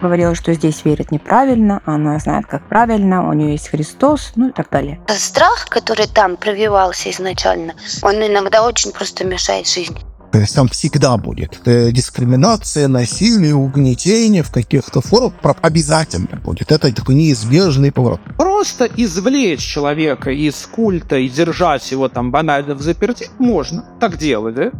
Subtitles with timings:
[0.00, 4.52] говорила, что здесь верить неправильно, она знает, как правильно, у нее есть Христос, ну и
[4.52, 5.00] так далее.
[5.08, 10.00] Страх, который там прививался изначально, он иногда очень просто мешает жизни.
[10.30, 16.70] То есть там всегда будет э, дискриминация, насилие, угнетение в каких-то формах обязательно будет.
[16.70, 18.20] Это такой неизбежный поворот.
[18.36, 23.86] Просто извлечь человека из культа и держать его там банально в заперти можно.
[24.00, 24.70] Так делать, да?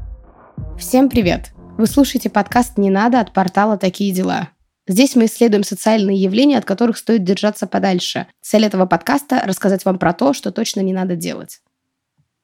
[0.78, 1.52] Всем привет!
[1.78, 4.48] Вы слушаете подкаст «Не надо» от портала «Такие дела».
[4.88, 8.26] Здесь мы исследуем социальные явления, от которых стоит держаться подальше.
[8.40, 11.60] Цель этого подкаста– рассказать вам про то, что точно не надо делать.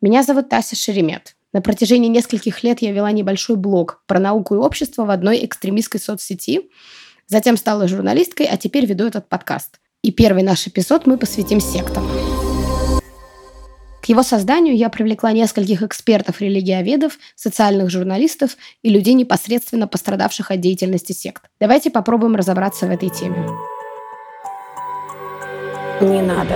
[0.03, 1.37] Меня зовут Тася Шеремет.
[1.55, 6.01] На протяжении нескольких лет я вела небольшой блог про науку и общество в одной экстремистской
[6.01, 6.69] соцсети.
[7.27, 9.81] Затем стала журналисткой, а теперь веду этот подкаст.
[10.03, 12.07] И первый наш эпизод мы посвятим сектам.
[14.05, 21.13] К его созданию я привлекла нескольких экспертов-религиоведов, социальных журналистов и людей, непосредственно пострадавших от деятельности
[21.13, 21.45] сект.
[21.59, 23.49] Давайте попробуем разобраться в этой теме.
[26.03, 26.55] Не надо.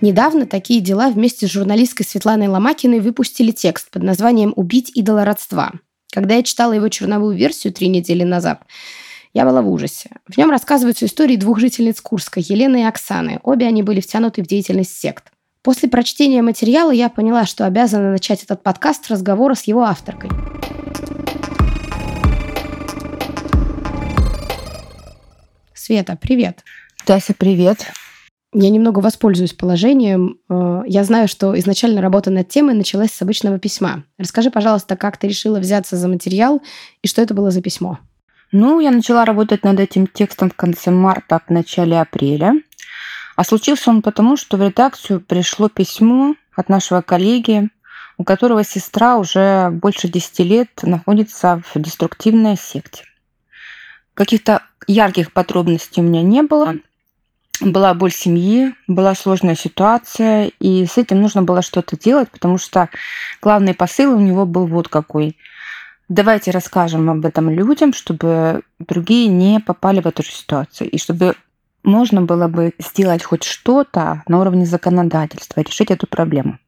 [0.00, 5.72] Недавно такие дела вместе с журналисткой Светланой Ломакиной выпустили текст под названием «Убить идола родства».
[6.14, 8.62] Когда я читала его черновую версию три недели назад,
[9.32, 10.10] я была в ужасе.
[10.28, 13.40] В нем рассказываются истории двух жительниц Курска, Елены и Оксаны.
[13.42, 15.32] Обе они были втянуты в деятельность сект.
[15.62, 20.30] После прочтения материала я поняла, что обязана начать этот подкаст с разговора с его авторкой.
[25.74, 26.60] Света, привет.
[27.04, 27.88] Тася, привет.
[28.56, 30.38] Я немного воспользуюсь положением.
[30.48, 34.04] Э, я знаю, что изначально работа над темой началась с обычного письма.
[34.16, 36.62] Расскажи, пожалуйста, как ты решила взяться за материал
[37.02, 37.98] и что это было за письмо?
[38.52, 42.54] Ну, я начала работать над этим текстом в конце марта, в начале апреля.
[43.34, 47.70] А случился он потому, что в редакцию пришло письмо от нашего коллеги,
[48.18, 53.02] у которого сестра уже больше 10 лет находится в деструктивной секте.
[54.14, 56.76] Каких-то ярких подробностей у меня не было–
[57.60, 62.88] была боль семьи, была сложная ситуация, и с этим нужно было что-то делать, потому что
[63.40, 65.36] главный посыл у него был вот какой.
[66.08, 71.34] Давайте расскажем об этом людям, чтобы другие не попали в эту же ситуацию, и чтобы
[71.82, 76.58] можно было бы сделать хоть что-то на уровне законодательства, решить эту проблему.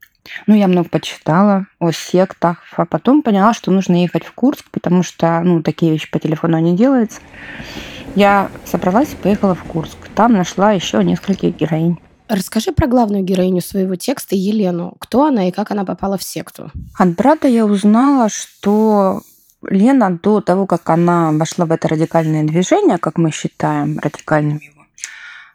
[0.47, 5.03] Ну, я много почитала о сектах, а потом поняла, что нужно ехать в Курск, потому
[5.03, 7.21] что, ну, такие вещи по телефону не делаются.
[8.17, 9.99] Я собралась и поехала в Курск.
[10.15, 11.99] Там нашла еще нескольких героинь.
[12.29, 14.95] Расскажи про главную героиню своего текста, Елену.
[14.99, 16.73] Кто она и как она попала в секту?
[16.99, 19.21] От брата я узнала, что
[19.63, 24.83] Лена до того, как она вошла в это радикальное движение, как мы считаем радикальным его,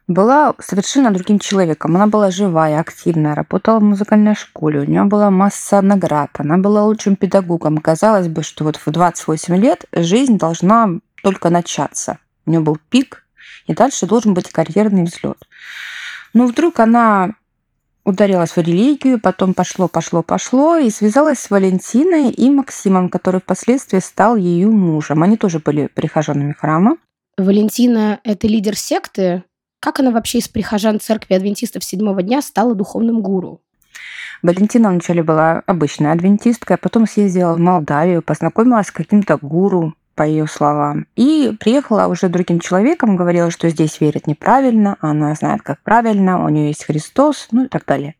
[0.07, 1.95] была совершенно другим человеком.
[1.95, 6.85] Она была живая, активная, работала в музыкальной школе, у нее была масса наград, она была
[6.85, 7.79] лучшим педагогом.
[7.79, 12.19] Казалось бы, что вот в 28 лет жизнь должна только начаться.
[12.45, 13.25] У нее был пик,
[13.67, 15.37] и дальше должен быть карьерный взлет.
[16.33, 17.31] Но вдруг она
[18.03, 23.99] ударилась в религию, потом пошло, пошло, пошло, и связалась с Валентиной и Максимом, который впоследствии
[23.99, 25.23] стал ее мужем.
[25.23, 26.97] Они тоже были прихожанами храма.
[27.37, 29.43] Валентина– это лидер секты?
[29.79, 33.61] Как она вообще из прихожан церкви адвентистов седьмого дня стала духовным гуру?
[34.41, 40.23] Валентина вначале была обычной адвентисткой, а потом съездила в Молдавию, познакомилась с каким-то гуру, по
[40.23, 41.07] ее словам.
[41.15, 46.49] И приехала уже другим человеком, говорила, что здесь верят неправильно, она знает, как правильно, у
[46.49, 48.13] нее есть Христос, ну и так далее.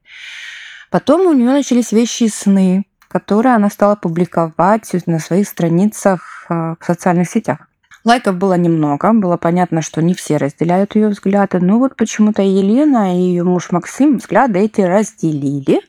[0.89, 6.73] Потом у нее начались вещи и сны, которые она стала публиковать на своих страницах э,
[6.79, 7.67] в социальных сетях.
[8.03, 13.15] Лайков было немного, было понятно, что не все разделяют ее взгляды, но вот почему-то Елена
[13.15, 15.81] и ее муж Максим взгляды эти разделили.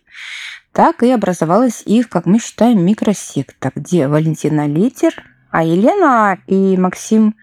[0.73, 5.15] Так и образовалась их, как мы считаем, микросекта, где Валентина Литер
[5.53, 7.37] а Елена и Максим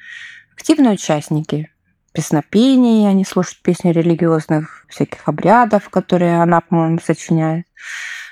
[0.58, 1.72] активные участники
[2.12, 7.66] песнопений, они слушают песни религиозных, всяких обрядов, которые она, по-моему, сочиняет,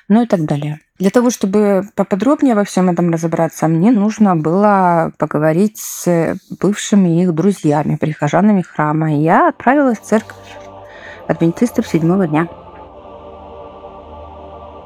[0.10, 0.82] ну и так далее.
[0.98, 7.36] Для того, чтобы поподробнее во всем этом разобраться, мне нужно было поговорить с бывшими их
[7.36, 9.14] друзьями, прихожанами храма.
[9.14, 10.36] Я отправилась в церковь
[11.28, 12.48] адвентистов седьмого дня.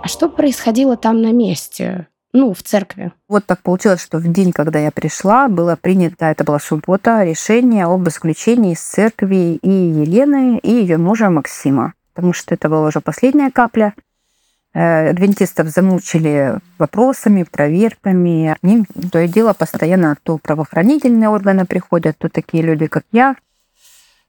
[0.04, 2.08] А что происходило там на месте?
[2.34, 3.12] Ну, в церкви.
[3.28, 7.86] Вот так получилось, что в день, когда я пришла, было принято, это была суббота, решение
[7.86, 11.94] об исключении из церкви и Елены, и ее мужа Максима.
[12.14, 13.94] Потому что это была уже последняя капля.
[14.74, 18.56] Э, адвентистов замучили вопросами, проверками.
[18.62, 23.36] Они то и дело постоянно то правоохранительные органы приходят, то такие люди, как я.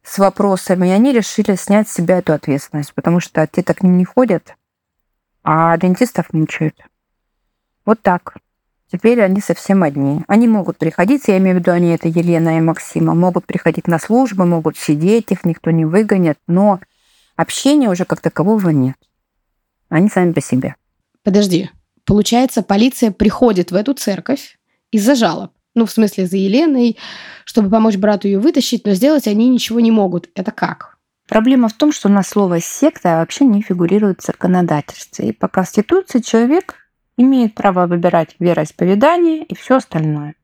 [0.02, 4.04] с вопросами, и они решили снять с себя эту ответственность, потому что те так не
[4.04, 4.56] ходят,
[5.44, 6.74] а дентистов мучают.
[7.84, 8.36] Вот так.
[8.90, 10.20] Теперь они совсем одни.
[10.28, 13.98] Они могут приходить, я имею в виду, они это Елена и Максима, могут приходить на
[13.98, 16.78] службы, могут сидеть, их никто не выгонит, но
[17.36, 18.96] общения уже как такового нет.
[19.88, 20.76] Они сами по себе.
[21.22, 21.70] Подожди.
[22.04, 24.58] Получается, полиция приходит в эту церковь
[24.90, 25.52] из-за жалоб.
[25.74, 26.98] Ну, в смысле, за Еленой,
[27.46, 30.28] чтобы помочь брату ее вытащить, но сделать они ничего не могут.
[30.34, 30.98] Это как?
[31.28, 35.28] Проблема в том, что у нас слово «секта» вообще не фигурирует в законодательстве.
[35.28, 36.81] И по Конституции человек
[37.16, 40.34] имеет право выбирать вероисповедание и все остальное.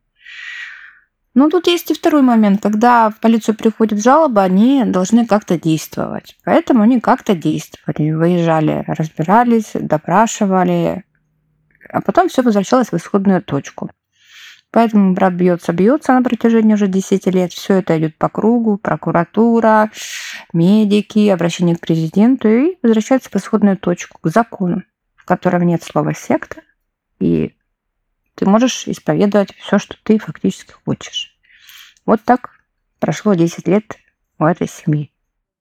[1.35, 2.63] Но тут есть и второй момент.
[2.63, 6.37] Когда в полицию приходит жалоба, они должны как-то действовать.
[6.45, 8.11] Поэтому они как-то действовали.
[8.11, 11.05] Выезжали, разбирались, допрашивали,
[11.89, 13.91] а потом все возвращалось в исходную точку.
[14.71, 17.53] Поэтому брат бьется, бьется на протяжении уже 10 лет.
[17.53, 19.91] Все это идет по кругу, прокуратура,
[20.53, 24.83] медики, обращение к президенту и возвращается в исходную точку, к закону,
[25.29, 26.63] котором нет слова секта,
[27.21, 27.55] и
[28.35, 31.37] ты можешь исповедовать все, что ты фактически хочешь.
[32.07, 32.51] Вот так
[32.99, 33.97] прошло 10 лет
[34.39, 35.13] у этой семьи.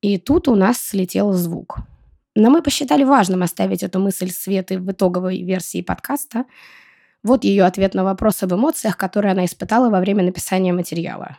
[0.01, 1.79] И тут у нас слетел звук.
[2.35, 6.45] Но мы посчитали важным оставить эту мысль Светы в итоговой версии подкаста.
[7.23, 11.37] Вот ее ответ на вопрос об эмоциях, которые она испытала во время написания материала.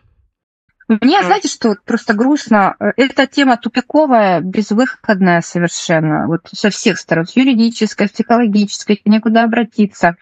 [0.88, 2.74] Мне, знаете, что просто грустно.
[2.96, 6.26] Эта тема тупиковая, безвыходная совершенно.
[6.26, 7.26] Вот со всех сторон.
[7.26, 10.16] С юридической, с психологической, некуда обратиться.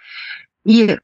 [0.64, 0.98] И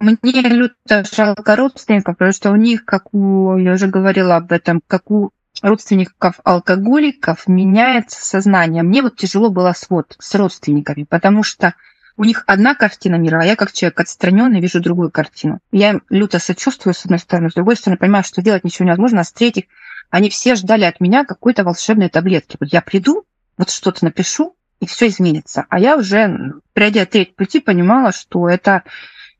[0.00, 4.80] мне люто жалко родственников, потому что у них, как у, я уже говорила об этом,
[4.86, 5.30] как у
[5.62, 8.82] родственников алкоголиков меняется сознание.
[8.82, 11.74] Мне вот тяжело было с, вот, с родственниками, потому что
[12.16, 15.58] у них одна картина мира, а я как человек отстраненный вижу другую картину.
[15.72, 19.24] Я люто сочувствую, с одной стороны, с другой стороны, понимаю, что делать ничего невозможно, а
[19.24, 19.64] с третьих,
[20.10, 22.56] они все ждали от меня какой-то волшебной таблетки.
[22.60, 23.24] Вот я приду,
[23.56, 25.66] вот что-то напишу, и все изменится.
[25.68, 28.84] А я уже, пройдя треть пути, понимала, что это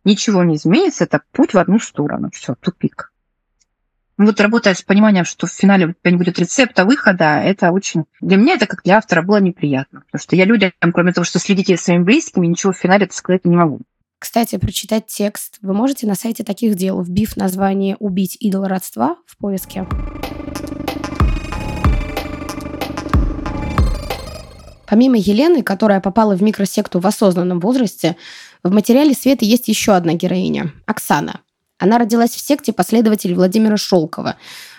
[0.05, 2.31] ничего не изменится, это путь в одну сторону.
[2.33, 3.13] Все, тупик.
[4.17, 7.73] Ну, вот работая с пониманием, что в финале у тебя не будет рецепта выхода, это
[7.73, 8.05] очень...
[8.21, 10.03] Для меня это, как для автора, было неприятно.
[10.07, 13.45] Потому что я людям, кроме того, что следите за своими близкими, ничего в финале сказать
[13.45, 13.81] не могу.
[14.21, 19.37] Кстати, прочитать текст вы можете на сайте таких дел, вбив название «Убить идол родства» в
[19.37, 19.85] поиске.
[24.87, 28.17] Помимо Елены, которая попала в микросекту в осознанном возрасте,
[28.63, 31.41] в материале Светы есть еще одна героиня– Оксана.
[31.85, 34.37] Она родилась в секте последователей Владимира Шолкова.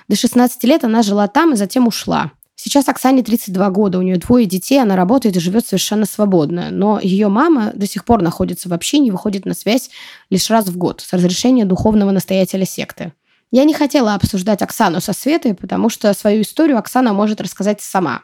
[0.07, 2.31] До 16 лет она жила там и затем ушла.
[2.55, 6.71] Сейчас Оксане 32 года, у нее двое детей, она работает и живет совершенно свободно.
[6.71, 9.91] Но ее мама до сих пор находится в общине и выходит на связь
[10.31, 13.13] лишь раз в год с разрешения духовного настоятеля секты.
[13.51, 18.21] Я не хотела обсуждать Оксану со Светой, потому что свою историю Оксана может рассказать сама.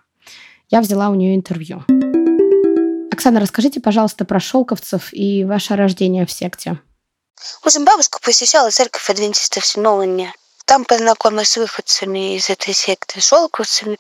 [0.71, 1.83] Я взяла у нее интервью.
[3.11, 6.79] Оксана, расскажите, пожалуйста, про шелковцев и ваше рождение в секте.
[7.63, 10.33] Общем, бабушка посещала церковь адвентистов седьмого дня.
[10.65, 13.97] Там познакомилась с выходцами из этой секты, шелковцами,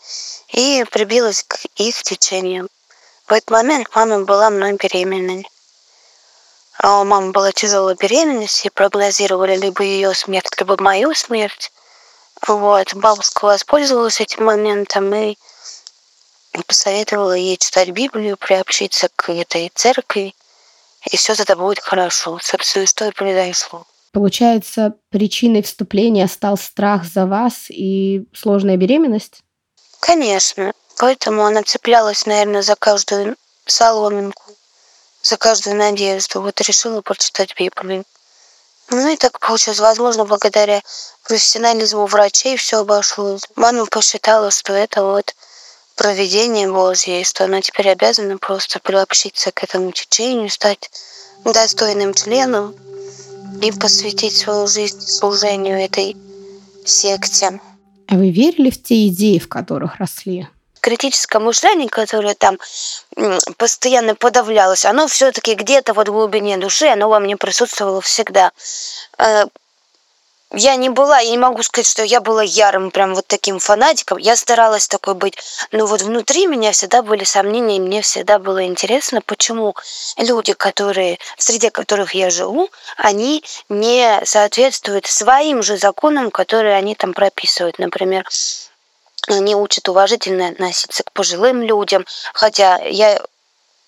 [0.49, 2.69] и прибилась к их течению.
[3.27, 5.49] В этот момент мама была мной беременной.
[6.77, 11.71] А у мамы была тяжелая беременность, и прогнозировали либо ее смерть, либо мою смерть.
[12.47, 12.93] Вот.
[12.95, 15.37] Бабушка воспользовалась этим моментом и
[16.67, 20.35] посоветовала ей читать Библию, приобщиться к этой церкви
[21.09, 22.39] и все это будет хорошо.
[22.41, 23.85] Собственно, что и произошло.
[24.11, 29.41] Получается, причиной вступления стал страх за вас и сложная беременность?
[30.01, 30.73] Конечно.
[30.97, 34.43] Поэтому она цеплялась, наверное, за каждую соломинку,
[35.23, 36.41] за каждую надежду.
[36.41, 38.03] Вот решила прочитать Библию.
[38.89, 39.79] Ну и так получилось.
[39.79, 40.81] Возможно, благодаря
[41.23, 43.43] профессионализму врачей все обошлось.
[43.55, 45.33] Мама посчитала, что это вот
[45.95, 50.89] проведение Божье, что она теперь обязана просто приобщиться к этому течению, стать
[51.45, 52.75] достойным членом
[53.61, 56.15] и посвятить свою жизнь служению этой
[56.85, 57.59] секте.
[58.07, 60.47] А вы верили в те идеи, в которых росли?
[60.81, 62.57] критическое мышление, которое там
[63.57, 68.51] постоянно подавлялось, оно все-таки где-то вот в глубине души, оно во мне присутствовало всегда.
[70.53, 74.17] Я не была, я не могу сказать, что я была ярым прям вот таким фанатиком.
[74.17, 75.37] Я старалась такой быть.
[75.71, 79.75] Но вот внутри меня всегда были сомнения, и мне всегда было интересно, почему
[80.17, 87.13] люди, которые, среди которых я живу, они не соответствуют своим же законам, которые они там
[87.13, 87.79] прописывают.
[87.79, 88.27] Например,
[89.27, 93.21] они учат уважительно относиться к пожилым людям, хотя я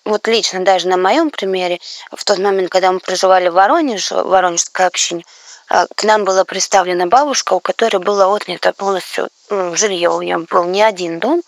[0.06, 1.78] вот лично даже на моем примере,
[2.10, 5.24] в тот момент, когда мы проживали в Воронеже, в Воронежской общине,
[5.68, 10.10] к нам была представлена бабушка, у которой было отнято полностью ну, жилье.
[10.10, 11.42] У нее был не один дом.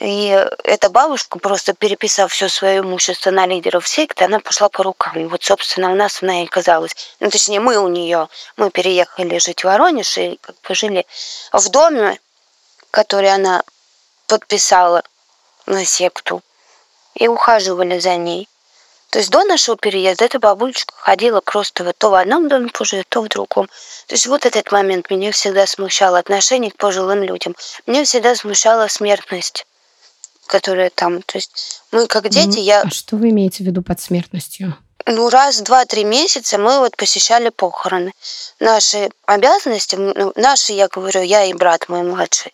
[0.00, 0.28] И
[0.62, 5.18] эта бабушка, просто переписав все свое имущество на лидеров секты, она пошла по рукам.
[5.18, 6.94] И вот, собственно, у нас она и оказалась.
[7.18, 8.28] Ну, точнее, мы у нее.
[8.56, 11.06] Мы переехали жить в Воронеж и как бы жили
[11.52, 12.20] в доме,
[12.92, 13.64] который она
[14.28, 15.02] подписала
[15.66, 16.42] на секту.
[17.14, 18.48] И ухаживали за ней.
[19.10, 23.08] То есть до нашего переезда эта бабулечка ходила просто вот то в одном доме поживет,
[23.08, 23.66] то в другом.
[24.06, 27.54] То есть вот этот момент меня всегда смущал, отношение к пожилым людям.
[27.86, 29.66] Меня всегда смущала смертность
[30.48, 31.22] которая там.
[31.22, 32.80] То есть мы как дети, я...
[32.80, 34.76] А что вы имеете в виду под смертностью?
[35.06, 38.12] Ну, раз, два, три месяца мы вот посещали похороны.
[38.58, 42.52] Наши обязанности, ну, наши, я говорю, я и брат мой младший.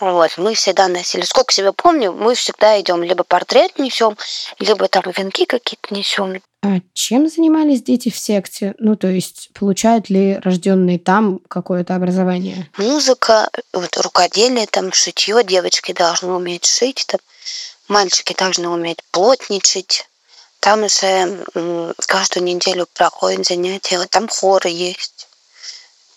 [0.00, 1.22] Вот, мы всегда носили.
[1.22, 4.16] Сколько себя помню, мы всегда идем, либо портрет несем,
[4.58, 6.40] либо там венки какие-то несем.
[6.62, 8.74] А чем занимались дети в секте?
[8.78, 12.68] Ну, то есть, получают ли рожденные там какое-то образование?
[12.76, 17.20] Музыка, вот рукоделие, там шитье, девочки должны уметь шить, там
[17.86, 20.08] мальчики должны уметь плотничать.
[20.60, 21.44] Там уже
[22.06, 25.27] каждую неделю проходят занятия, там хоры есть.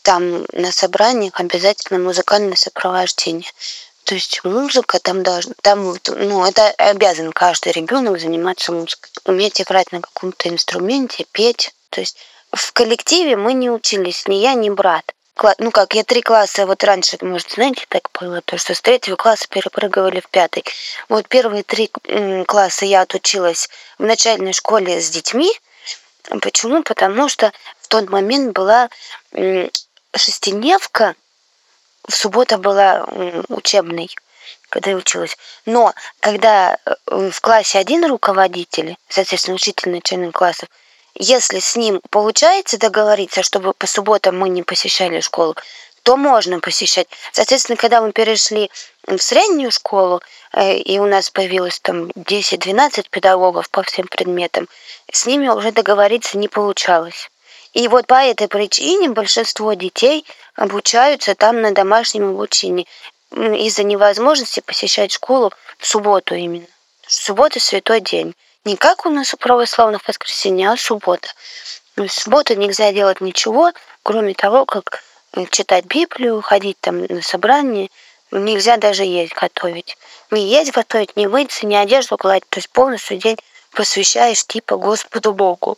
[0.04, 3.50] Там на собраниях обязательно музыкальное сопровождение.
[4.04, 9.92] То есть музыка там должна, там, ну, это обязан каждый ребенок заниматься музыкой, уметь играть
[9.92, 11.74] на каком-то инструменте, петь.
[11.92, 12.18] То есть
[12.52, 15.06] в коллективе мы не учились, ни я, ни брат.
[15.60, 19.16] Ну как, я три класса, вот раньше, может, знаете, так было, то, что с третьего
[19.16, 20.64] класса перепрыгивали в пятый.
[21.10, 21.90] Вот первые три
[22.48, 25.52] класса я отучилась в начальной школе с детьми.
[26.42, 26.84] Почему?
[26.84, 28.90] Потому что в тот момент была
[30.16, 31.16] шестидневка,
[32.08, 33.06] в суббота была
[33.50, 34.10] учебной,
[34.70, 35.38] когда я училась.
[35.66, 40.70] Но когда э, в классе один руководитель, соответственно, учитель начальных классов,
[41.14, 45.56] если с ним получается договориться, чтобы по субботам мы не посещали школу,
[46.04, 47.08] то можно посещать.
[47.32, 48.72] Соответственно, когда мы перешли
[49.06, 50.22] в среднюю школу,
[50.54, 54.68] э, и у нас появилось там 10-12 педагогов по всем предметам,
[55.12, 57.30] с ними уже договориться не получалось.
[57.74, 60.26] И вот по этой причине большинство детей
[60.56, 62.88] обучаются там на домашнем обучении
[63.32, 66.68] из-за невозможности посещать школу в субботу именно.
[67.08, 68.36] Суббота– святой день.
[68.66, 71.30] Не как у нас у православных воскресенье, а суббота.
[71.96, 73.72] В субботу нельзя делать ничего,
[74.04, 75.02] кроме того, как
[75.50, 77.90] читать Библию, ходить там на собрание.
[78.32, 79.98] Нельзя даже есть готовить.
[80.30, 82.48] Не есть готовить, не мыться, не одежду гладить.
[82.50, 83.38] То есть полностью день
[83.72, 85.78] посвящаешь типа Господу Богу.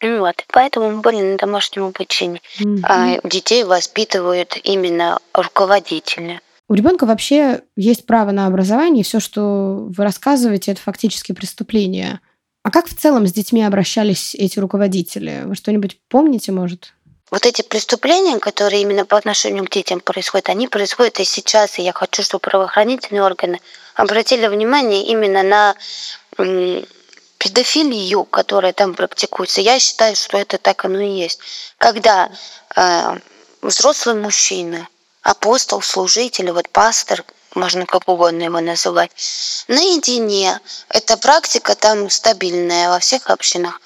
[0.00, 2.40] Вот, поэтому были на домашнем обучении.
[2.60, 2.80] Mm-hmm.
[2.84, 6.40] А детей воспитывают именно руководители.
[6.68, 12.20] У ребенка вообще есть право на образование, и все, что вы рассказываете, это фактически преступление.
[12.62, 15.42] А как в целом с детьми обращались эти руководители?
[15.46, 16.92] Вы что-нибудь помните, может?
[17.30, 21.78] Вот эти преступления, которые именно по отношению к детям происходят, они происходят и сейчас.
[21.78, 23.60] И я хочу, чтобы правоохранительные органы
[23.94, 25.74] обратили внимание именно на
[27.38, 31.40] педофилию, которая там практикуется, я считаю, что это так оно и есть.
[31.78, 32.30] Когда
[32.76, 33.18] э,
[33.62, 34.88] взрослый мужчина,
[35.22, 39.10] апостол, служитель, вот пастор, можно как угодно его называть,
[39.68, 43.80] наедине, эта практика там стабильная во всех общинах,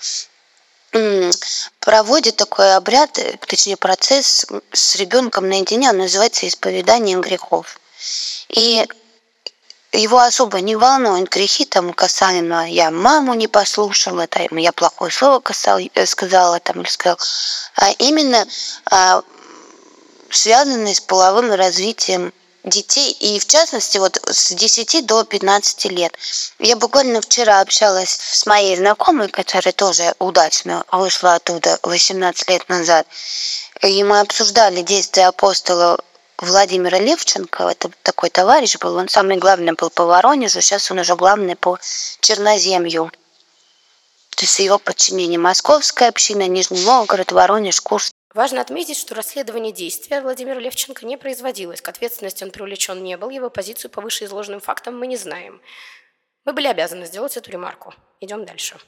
[1.81, 7.79] проводит такой обряд, точнее процесс с ребенком наедине, он называется исповеданием грехов.
[8.49, 8.87] И
[9.93, 15.41] его особо не волнуют грехи там касаемо я маму не послушала, там, я плохое слово
[15.41, 17.19] касал, э, сказала там или сказал,
[17.77, 18.47] а именно
[18.91, 19.23] а,
[20.31, 22.33] связанные с половым развитием
[22.65, 26.17] детей, и в частности вот с 10 до 15 лет.
[26.59, 33.07] Я буквально вчера общалась с моей знакомой, которая тоже удачно вышла оттуда 18 лет назад,
[33.83, 35.99] и мы обсуждали действия апостола
[36.39, 41.15] Владимира Левченко, это такой товарищ был, он самый главный был по Воронежу, сейчас он уже
[41.15, 41.79] главный по
[42.21, 43.11] Черноземью.
[44.31, 48.13] То есть его подчинение Московская община, Нижний Новгород, Воронеж, Курск.
[48.35, 51.83] Важно отметить, что расследование действия Владимира Левченко не производилось.
[51.83, 55.61] К ответственности он привлечен не был, его позицию по вышеизложенным фактам мы не знаем.
[56.45, 57.95] Мы были обязаны сделать эту ремарку.
[58.21, 58.79] Идем дальше.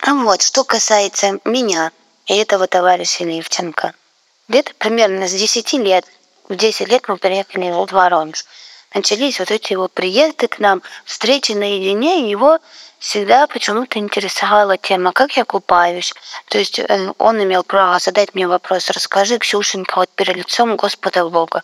[0.00, 1.90] А вот, что касается меня
[2.26, 3.94] и этого товарища Левченко.
[4.48, 6.04] Где-то примерно с 10 лет
[6.48, 8.44] в 10 лет мы приехали в Воронеж.
[8.94, 12.58] Начались вот эти вот приезды к нам, встречи наедине, и его
[12.98, 16.12] всегда почему-то интересовала тема, как я купаюсь.
[16.48, 21.28] То есть э, он имел право задать мне вопрос, расскажи, Ксюшенька, вот перед лицом Господа
[21.28, 21.62] Бога,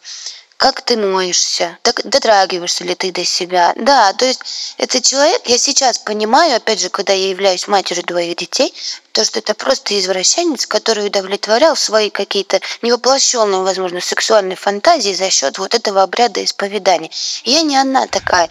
[0.56, 3.73] как ты моешься, дотрагиваешься ли ты до себя.
[3.76, 8.37] Да, то есть этот человек, я сейчас понимаю, опять же, когда я являюсь матерью двоих
[8.37, 8.75] детей,
[9.19, 15.59] то, что это просто извращенец, который удовлетворял свои какие-то невоплощенные, возможно, сексуальные фантазии за счет
[15.59, 17.11] вот этого обряда исповедания.
[17.43, 18.49] Я не одна такая.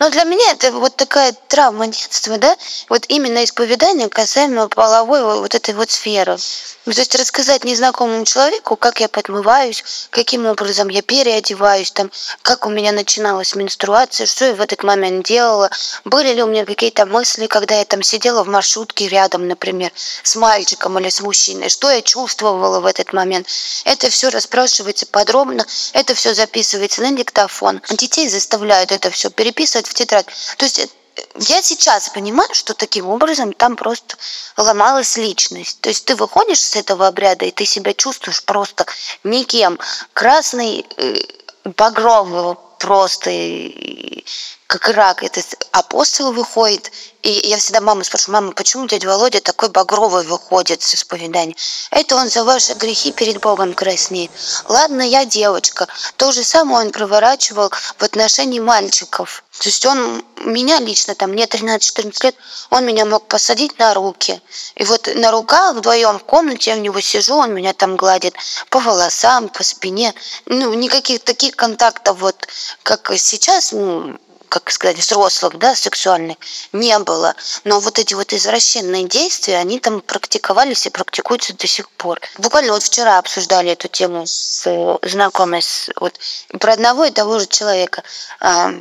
[0.00, 2.56] Но для меня это вот такая травма детства, да,
[2.88, 6.36] вот именно исповедание касаемо половой вот этой вот сферы.
[6.84, 12.10] То есть рассказать незнакомому человеку, как я подмываюсь, каким образом я переодеваюсь, там,
[12.42, 15.70] как у меня начиналась менструация, что я в этот момент делала,
[16.04, 19.91] были ли у меня какие-то мысли, когда я там сидела в маршрутке рядом, например,
[20.22, 23.46] с мальчиком или с мужчиной, что я чувствовала в этот момент.
[23.84, 27.80] Это все расспрашивается подробно, это все записывается на диктофон.
[27.90, 30.26] Детей заставляют это все переписывать в тетрадь.
[30.56, 30.88] То есть э,
[31.36, 34.16] я сейчас понимаю, что таким образом там просто
[34.56, 35.80] ломалась личность.
[35.80, 38.86] То есть ты выходишь с этого обряда, и ты себя чувствуешь просто
[39.24, 39.78] никем.
[40.12, 41.16] Красный, э,
[41.64, 44.24] багровый просто, и
[44.72, 45.22] как рак.
[45.22, 50.80] Это апостол выходит, и я всегда маму спрашиваю, мама, почему дядя Володя такой багровый выходит
[50.80, 51.54] с исповедания?
[51.90, 54.30] Это он за ваши грехи перед Богом краснеет.
[54.68, 55.88] Ладно, я девочка.
[56.16, 59.44] То же самое он проворачивал в отношении мальчиков.
[59.58, 62.34] То есть он меня лично, там мне 13-14 лет,
[62.70, 64.40] он меня мог посадить на руки.
[64.76, 68.34] И вот на руках вдвоем в комнате я в него сижу, он меня там гладит
[68.70, 70.14] по волосам, по спине.
[70.46, 72.48] Ну, никаких таких контактов вот,
[72.82, 74.18] как сейчас, ну,
[74.52, 76.36] как сказать, взрослых, да, сексуальных,
[76.72, 77.34] не было.
[77.64, 82.20] Но вот эти вот извращенные действия, они там практиковались и практикуются до сих пор.
[82.36, 84.68] Буквально вот вчера обсуждали эту тему с
[85.04, 86.20] знакомой с, вот,
[86.60, 88.02] про одного и того же человека.
[88.40, 88.72] А,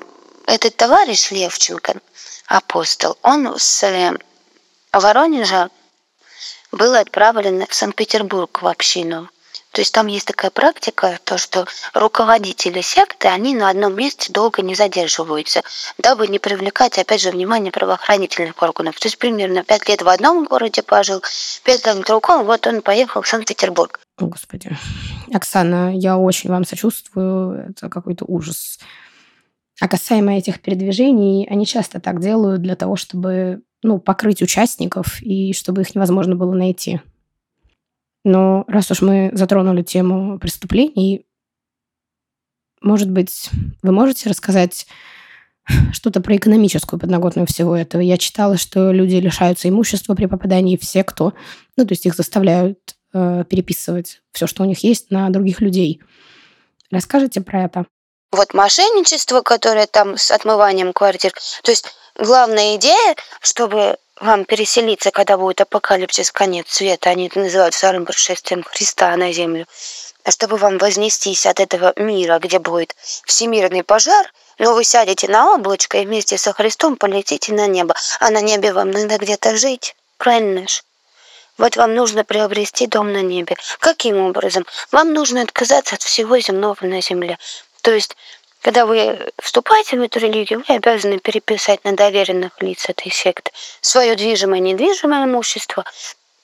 [0.45, 2.01] Этот товарищ Левченко,
[2.47, 4.11] апостол, он с э,
[4.91, 5.69] Воронежа
[6.73, 9.29] был отправлен в Санкт-Петербург в общину.
[9.71, 14.61] То есть там есть такая практика, то что руководители секты, они на одном месте долго
[14.61, 15.61] не задерживаются,
[15.97, 18.99] дабы не привлекать, опять же, внимание правоохранительных органов.
[18.99, 21.21] То есть примерно пять лет в одном городе пожил,
[21.63, 24.01] пять лет в другом, вот он поехал в Санкт-Петербург.
[24.19, 24.77] О, Господи.
[25.33, 27.69] Оксана, я очень вам сочувствую.
[27.69, 28.77] Это какой-то ужас.
[29.79, 35.53] А касаемо этих передвижений, они часто так делают для того, чтобы ну, покрыть участников и
[35.53, 37.01] чтобы их невозможно было найти.
[38.23, 41.25] Но раз уж мы затронули тему преступлений,
[42.81, 43.49] может быть,
[43.83, 44.87] вы можете рассказать
[45.93, 48.01] что-то про экономическую подноготную всего этого?
[48.01, 51.33] Я читала, что люди лишаются имущества при попадании в секту,
[51.77, 56.01] ну, то есть их заставляют э, переписывать все, что у них есть, на других людей.
[56.89, 57.85] Расскажите про это.
[58.31, 61.33] Вот мошенничество, которое там с отмыванием квартир.
[61.63, 61.85] То есть
[62.17, 68.63] главная идея, чтобы вам переселиться, когда будет апокалипсис, конец света, они это называют вторым пришествием
[68.63, 69.65] Христа на землю,
[70.23, 75.55] а чтобы вам вознестись от этого мира, где будет всемирный пожар, но вы сядете на
[75.55, 79.95] облачко и вместе со Христом полетите на небо, а на небе вам надо где-то жить,
[80.17, 80.83] правильно ж?
[81.57, 83.55] Вот вам нужно приобрести дом на небе.
[83.79, 84.65] Каким образом?
[84.91, 87.37] Вам нужно отказаться от всего земного на земле.
[87.81, 88.15] То есть
[88.61, 94.15] когда вы вступаете в эту религию, вы обязаны переписать на доверенных лиц этой секты свое
[94.15, 95.83] движимое и недвижимое имущество.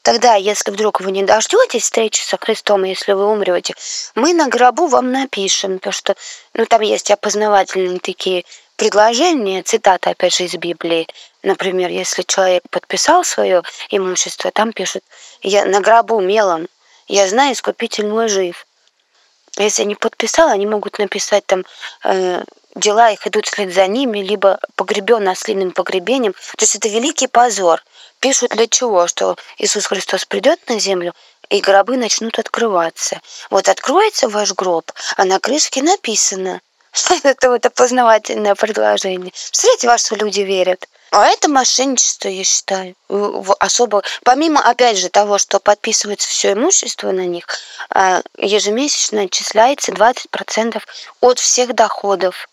[0.01, 3.75] Тогда, если вдруг вы не дождетесь встречи со Христом, если вы умрете,
[4.15, 6.15] мы на гробу вам напишем, то что,
[6.53, 8.45] ну, там есть опознавательные такие
[8.77, 11.07] предложения, цитаты, опять же, из Библии.
[11.43, 15.03] Например, если человек подписал свое имущество, там пишут,
[15.41, 16.67] я на гробу мелом,
[17.07, 18.66] я знаю, искупитель мой жив.
[19.57, 21.65] Если не подписал, они могут написать там
[22.03, 22.43] э,
[22.75, 26.33] дела их идут вслед за ними, либо погребен ослиным погребением.
[26.33, 27.83] То есть это великий позор.
[28.19, 29.07] Пишут для чего?
[29.07, 31.13] Что Иисус Христос придет на землю,
[31.49, 33.21] и гробы начнут открываться.
[33.49, 36.61] Вот откроется ваш гроб, а на крышке написано.
[37.23, 39.31] Это вот опознавательное предложение.
[39.31, 40.87] Представляете, во что люди верят.
[41.11, 42.95] А это мошенничество, я считаю.
[43.59, 47.47] Особо, помимо, опять же, того, что подписывается все имущество на них,
[47.89, 50.85] а, ежемесячно отчисляется 20%
[51.21, 52.49] от всех доходов.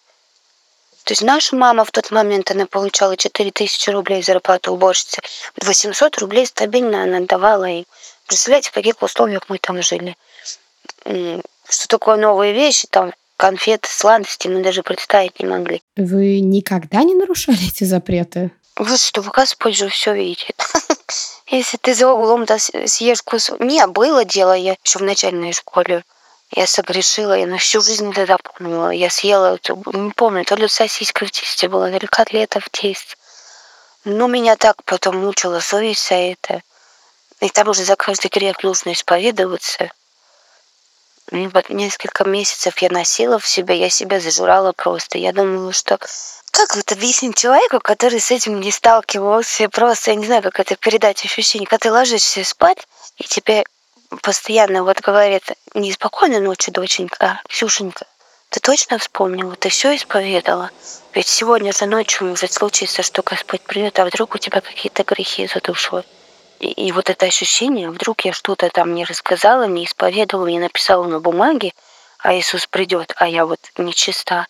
[1.05, 5.21] То есть наша мама в тот момент, она получала 4000 рублей зарплату уборщицы,
[5.61, 7.87] 800 рублей стабильно она давала им.
[8.27, 10.17] Представляете, в каких условиях мы там жили.
[11.05, 15.83] Что такое новые вещи, там конфеты, сладости мы даже представить не могли.
[15.97, 18.51] Вы никогда не нарушали эти запреты?
[18.77, 20.57] Вот что, Господь же все видит.
[21.47, 23.61] Если ты за углом-то съешь кусок...
[23.61, 26.05] Не, было дело, я еще в начальной школе.
[26.51, 28.91] Я согрешила, я на всю жизнь это запомнила.
[28.91, 29.59] Я съела,
[29.93, 33.17] не помню, то ли сосиска в тесте была, то ли котлета в тесте.
[34.05, 36.63] Но меня так потом мучила совесть за это.
[37.41, 39.91] И там уже за каждый грех нужно исповедоваться.
[41.35, 45.19] Вот несколько месяцев я носила в себе, я себя зажирала просто.
[45.19, 45.99] Я думала, что
[46.53, 50.77] как вот объяснить человеку, который с этим не сталкивался, просто, я не знаю, как это
[50.77, 53.65] передать ощущение, когда ты ложишься спать, и тебе
[54.23, 55.43] постоянно вот говорят,
[55.75, 58.07] не спокойной ночи, доченька, а Ксюшенька,
[58.51, 60.71] ты точно вспомнила, ты все исповедала?
[61.15, 65.49] Ведь сегодня за ночью может случиться, что Господь придет, а вдруг у тебя какие-то грехи
[65.49, 65.61] за.
[66.65, 71.05] И, и вот это ощущение, вдруг я что-то там не рассказала, не исповедовала, не написала
[71.05, 71.75] на бумаге,
[72.19, 74.47] а Иисус придет, а я вот нечиста.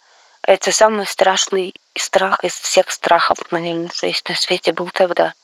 [0.46, 5.34] Это самый страшный страх из всех страхов, наверное, что есть на свете был тогда.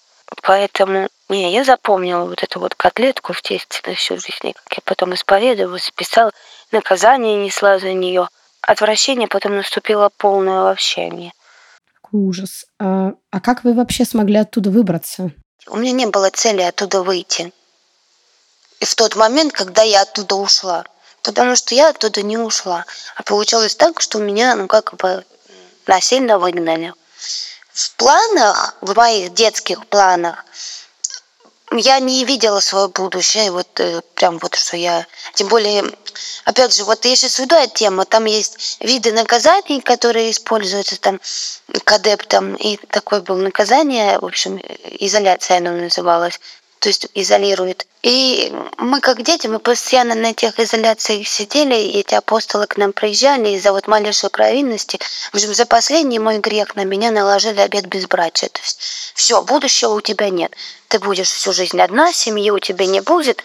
[0.42, 4.82] Поэтому, не, я запомнила вот эту вот котлетку в тесте на всю жизнь, как я
[4.84, 6.30] потом исповедовалась, писала,
[6.70, 8.28] наказание несла за нее.
[8.60, 11.32] Отвращение потом наступило полное вообще мне.
[12.12, 12.66] Ужас.
[12.78, 15.32] А, а как вы вообще смогли оттуда выбраться?
[15.66, 17.52] У меня не было цели оттуда выйти.
[18.80, 20.84] И в тот момент, когда я оттуда ушла.
[21.22, 22.86] Потому что я оттуда не ушла.
[23.14, 25.24] А получалось так, что меня, ну, как бы
[25.86, 26.94] насильно выгнали.
[27.72, 30.44] В планах, в моих детских планах,
[31.72, 35.84] я не видела свое будущее, вот э, прям вот что я, тем более,
[36.44, 41.20] опять же, вот я сейчас веду эту тему, там есть виды наказаний, которые используются там
[41.84, 44.60] к адептам, и такое было наказание, в общем,
[44.98, 46.40] изоляция оно называлось,
[46.80, 47.86] то есть изолирует.
[48.02, 52.92] И мы, как дети, мы постоянно на этих изоляциях сидели, и эти апостолы к нам
[52.92, 54.98] приезжали из-за вот малейшей провинности.
[55.30, 58.48] В общем, за последний мой грех на меня наложили обед безбрачия.
[58.48, 58.80] То есть
[59.14, 60.52] все, будущего у тебя нет.
[60.88, 63.44] Ты будешь всю жизнь одна, семьи у тебя не будет.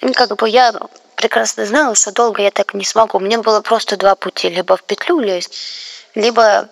[0.00, 0.72] И как бы я
[1.16, 3.18] прекрасно знала, что долго я так не смогу.
[3.18, 4.48] Мне было просто два пути.
[4.48, 5.52] Либо в петлю лезть,
[6.14, 6.70] либо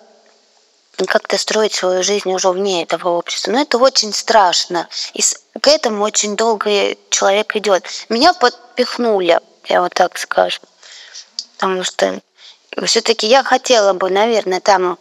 [1.07, 3.53] как-то строить свою жизнь уже вне этого общества.
[3.53, 4.89] Но это очень страшно.
[5.15, 5.23] И
[5.61, 7.85] к этому очень долго человек идет.
[8.09, 10.61] Меня подпихнули, я вот так скажу.
[11.57, 12.21] Потому что
[12.85, 14.99] все-таки я хотела бы, наверное, там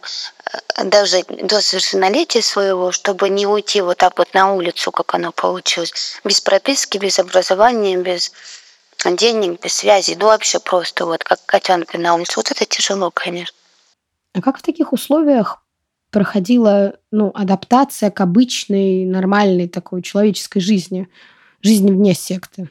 [0.76, 5.32] э, даже до совершеннолетия своего, чтобы не уйти вот так вот на улицу, как оно
[5.32, 8.32] получилось, без прописки, без образования, без
[9.04, 12.32] денег, без связи, ну вообще просто вот как котенка на улице.
[12.36, 13.56] Вот это тяжело, конечно.
[14.34, 15.58] А как в таких условиях
[16.10, 21.08] проходила ну, адаптация к обычной, нормальной такой человеческой жизни,
[21.62, 22.68] жизни вне секты?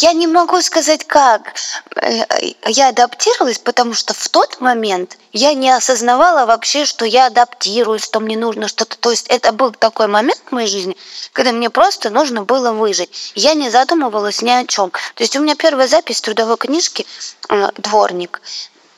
[0.00, 1.54] Я не могу сказать как.
[1.96, 2.24] Э,
[2.66, 8.20] я адаптировалась, потому что в тот момент я не осознавала вообще, что я адаптируюсь, что
[8.20, 8.96] мне нужно что-то.
[8.96, 10.96] То есть это был такой момент в моей жизни,
[11.32, 13.32] когда мне просто нужно было выжить.
[13.34, 14.90] Я не задумывалась ни о чем.
[14.90, 17.04] То есть у меня первая запись трудовой книжке
[17.48, 18.40] э, «Дворник».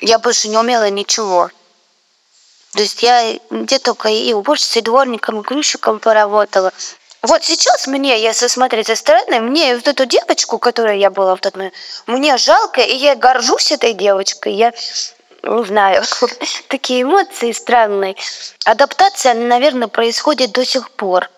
[0.01, 1.51] Я больше не умела ничего.
[2.73, 6.73] То есть я где только и уборщицей, и дворником, и грузчиком поработала.
[7.23, 11.41] Вот сейчас мне, если смотреть со стороны, мне вот эту девочку, которая я была в
[11.41, 11.75] тот момент,
[12.07, 14.55] мне жалко, и я горжусь этой девочкой.
[14.55, 14.73] Я
[15.43, 16.03] не знаю,
[16.69, 18.17] такие эмоции странные.
[18.65, 21.29] Адаптация, наверное, происходит до сих пор.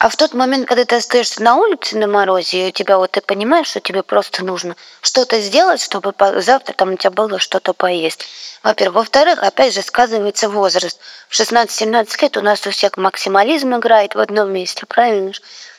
[0.00, 3.10] А в тот момент, когда ты остаешься на улице на морозе, и у тебя вот
[3.10, 7.74] ты понимаешь, что тебе просто нужно что-то сделать, чтобы завтра там у тебя было что-то
[7.74, 8.26] поесть.
[8.62, 8.94] Во-первых.
[8.94, 10.98] Во-вторых, опять же, сказывается возраст.
[11.28, 15.32] В 16-17 лет у нас у всех максимализм играет в одном месте, правильно?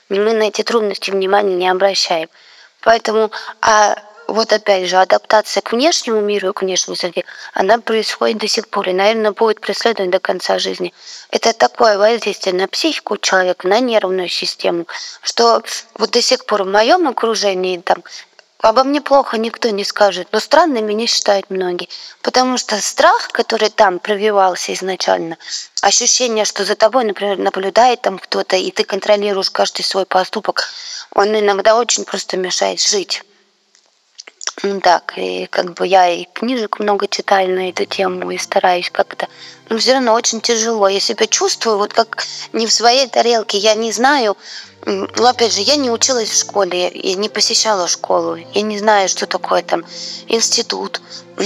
[0.09, 2.29] И мы на эти трудности внимания не обращаем.
[2.81, 3.95] Поэтому, а
[4.33, 8.67] вот опять же, адаптация к внешнему миру и к внешней среде, она происходит до сих
[8.69, 10.93] пор и, наверное, будет преследовать до конца жизни.
[11.29, 14.87] Это такое воздействие на психику человека, на нервную систему,
[15.21, 15.63] что
[15.95, 18.03] вот до сих пор в моем окружении там
[18.59, 21.89] обо мне плохо никто не скажет, но странно меня считают многие.
[22.21, 25.37] Потому что страх, который там прививался изначально,
[25.81, 30.69] ощущение, что за тобой, например, наблюдает там кто-то, и ты контролируешь каждый свой поступок,
[31.13, 33.23] он иногда очень просто мешает жить.
[34.83, 39.27] Так, и как бы я и книжек много читаю на эту тему и стараюсь как-то.
[39.69, 40.87] Но все равно очень тяжело.
[40.87, 43.57] Я себя чувствую вот как не в своей тарелке.
[43.57, 44.37] Я не знаю,
[44.85, 48.35] ну, опять же, я не училась в школе, я не посещала школу.
[48.35, 49.85] Я не знаю, что такое там
[50.27, 51.01] институт,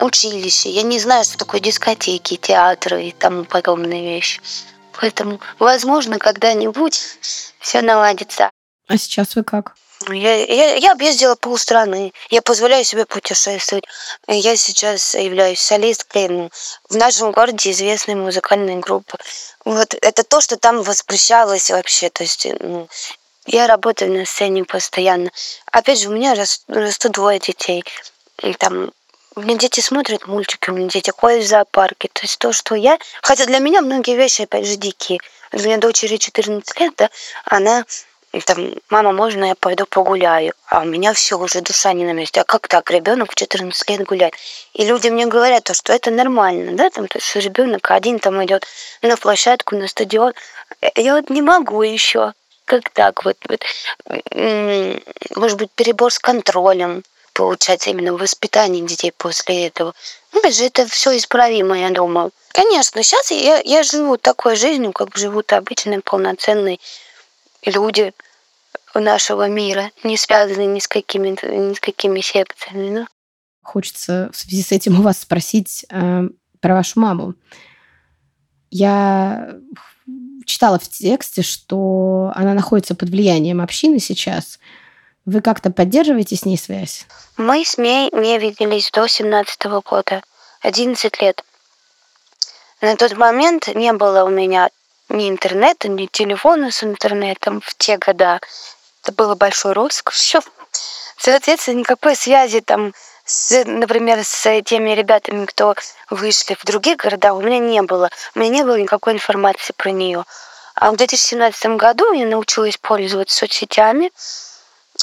[0.00, 0.70] училище.
[0.70, 4.40] Я не знаю, что такое дискотеки, театры и тому подобные вещи.
[5.00, 7.00] Поэтому, возможно, когда-нибудь
[7.58, 8.50] все наладится.
[8.86, 9.74] А сейчас вы как?
[10.08, 12.12] Я, я, я объездила полстраны.
[12.30, 13.84] Я позволяю себе путешествовать.
[14.26, 16.50] Я сейчас являюсь солисткой
[16.88, 19.16] в нашем городе известной музыкальной группы.
[19.64, 22.10] Вот это то, что там воспрещалось вообще.
[22.10, 22.88] То есть ну,
[23.46, 25.30] я работаю на сцене постоянно.
[25.70, 27.84] Опять же, у меня растут двое детей.
[28.42, 28.90] И там
[29.36, 32.08] у меня дети смотрят мультики, у меня дети ходят в зоопарке.
[32.12, 32.98] То есть то, что я...
[33.22, 35.18] Хотя для меня многие вещи, опять же, дикие.
[35.52, 37.10] У меня дочери 14 лет, да,
[37.44, 37.84] она
[38.34, 40.54] И там, мама, можно я пойду погуляю?
[40.66, 42.40] А у меня все, уже душа не на месте.
[42.40, 44.34] А как так, ребенок в 14 лет гуляет?
[44.72, 48.44] И люди мне говорят, то, что это нормально, да, там, то, что ребенок один там
[48.44, 48.66] идет
[49.02, 50.32] на площадку, на стадион.
[50.96, 52.32] Я вот не могу еще.
[52.64, 53.36] Как так вот?
[53.48, 53.64] вот
[55.36, 59.94] может быть, перебор с контролем получается именно в воспитании детей после этого.
[60.32, 62.32] Ну, опять же, это все исправимо, я думаю.
[62.52, 66.80] Конечно, сейчас я, я живу такой жизнью, как живут обычные полноценные
[67.66, 68.12] люди
[68.94, 72.90] нашего мира, не связанные ни с какими, ни с какими секциями.
[72.90, 73.06] Ну.
[73.62, 76.28] Хочется в связи с этим у вас спросить э,
[76.60, 77.34] про вашу маму.
[78.70, 79.54] Я
[80.44, 84.58] читала в тексте, что она находится под влиянием общины сейчас.
[85.24, 87.06] Вы как-то поддерживаете с ней связь?
[87.36, 90.22] Мы с ней не виделись до 17 -го года,
[90.60, 91.42] 11 лет.
[92.80, 94.68] На тот момент не было у меня
[95.14, 98.40] ни интернета, ни телефона с интернетом в те года.
[99.02, 100.42] Это было большой роскошью.
[101.16, 102.92] Соответственно, никакой связи там
[103.24, 105.74] с, например, с теми ребятами, кто
[106.10, 108.10] вышли в другие города, у меня не было.
[108.34, 110.24] У меня не было никакой информации про нее.
[110.74, 114.12] А в 2017 году я научилась пользоваться соцсетями.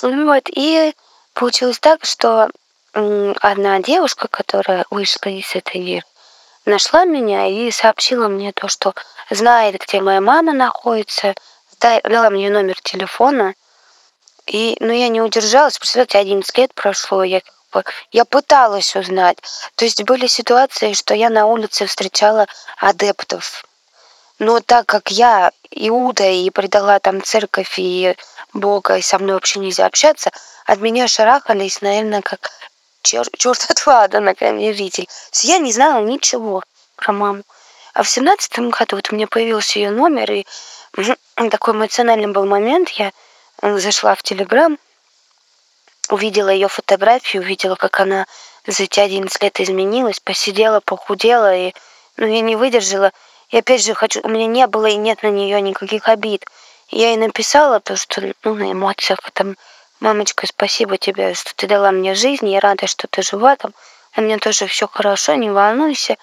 [0.02, 0.94] Вот, и
[1.34, 2.50] получилось так, что
[2.94, 6.04] одна девушка, которая вышла из этой
[6.66, 8.94] нашла меня и сообщила мне то, что
[9.30, 11.36] знает, где моя мама находится,
[11.80, 13.54] дала мне номер телефона.
[14.48, 17.42] И, ну, я не удержалась, представляете, 11 лет прошло, я
[18.12, 19.38] я пыталась узнать.
[19.76, 22.48] То есть были ситуации, что я на улице встречала
[22.78, 23.64] адептов.
[24.40, 28.16] Но так как я Иуда и предала там церковь и
[28.54, 30.32] Бога, и со мной вообще нельзя общаться,
[30.66, 32.50] от меня шарахались, наверное, как
[33.02, 33.86] чер черт от
[34.54, 35.08] меня видели.
[35.44, 36.64] Я не знала ничего
[36.96, 37.44] про маму.
[37.94, 40.46] А в семнадцатом году вот у меня появился ее номер, и
[41.50, 42.90] такой эмоциональный был момент.
[42.90, 43.12] Я
[43.62, 44.78] зашла в Телеграм,
[46.10, 48.26] увидела ее фотографию, увидела, как она
[48.66, 51.74] за эти 11 лет изменилась, посидела, похудела, и
[52.18, 53.12] ну, я не выдержала.
[53.50, 56.46] И опять же, хочу, у меня не было и нет на нее никаких обид.
[56.90, 59.56] Я ей написала то, что ну, на эмоциях там
[60.02, 62.50] Мамочка, спасибо тебе, что ты дала мне жизнь.
[62.50, 63.72] Я рада, что ты жива там.
[64.18, 66.18] У меня тоже все хорошо, не волнуйся.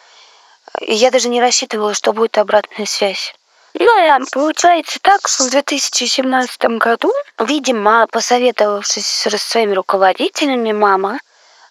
[0.80, 3.34] Я даже не рассчитывала, что будет обратная связь.
[3.74, 11.20] Ну, да, получается так, что в 2017 году, видимо, посоветовавшись с своими руководителями, мама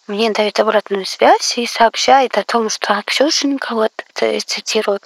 [0.06, 5.00] мне дает обратную связь и сообщает о том, что Ксюшенька, вот, цитирую,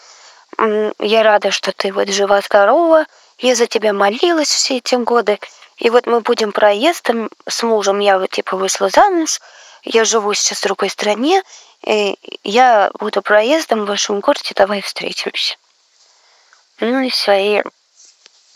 [1.00, 3.06] я рада, что ты вот жива-здорова,
[3.38, 5.40] я за тебя молилась все эти годы,
[5.82, 7.98] и вот мы будем проездом с мужем.
[7.98, 9.40] Я вот типа вышла замуж,
[9.82, 11.42] я живу сейчас в другой стране,
[11.84, 15.56] и я буду проездом в вашем городе, давай встретимся.
[16.78, 17.32] Ну и все.
[17.32, 17.64] И,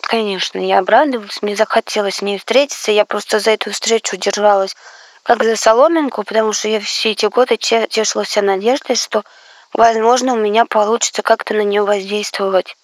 [0.02, 2.92] конечно, я обрадовалась, мне захотелось с ней встретиться.
[2.92, 4.76] Я просто за эту встречу держалась
[5.24, 9.24] как за соломинку, потому что я все эти годы тешила себя надеждой, что,
[9.72, 12.76] возможно, у меня получится как-то на нее воздействовать.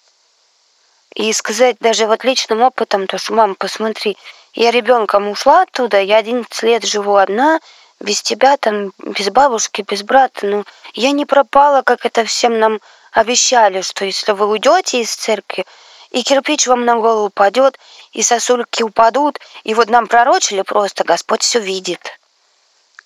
[1.15, 4.17] И сказать даже вот личным опытом, то что, мам, посмотри,
[4.53, 7.59] я ребенком ушла оттуда, я 11 лет живу одна,
[7.99, 12.79] без тебя там, без бабушки, без брата, ну, я не пропала, как это всем нам
[13.11, 15.65] обещали, что если вы уйдете из церкви,
[16.09, 17.79] и кирпич вам на голову упадет,
[18.11, 22.19] и сосульки упадут, и вот нам пророчили просто, Господь все видит.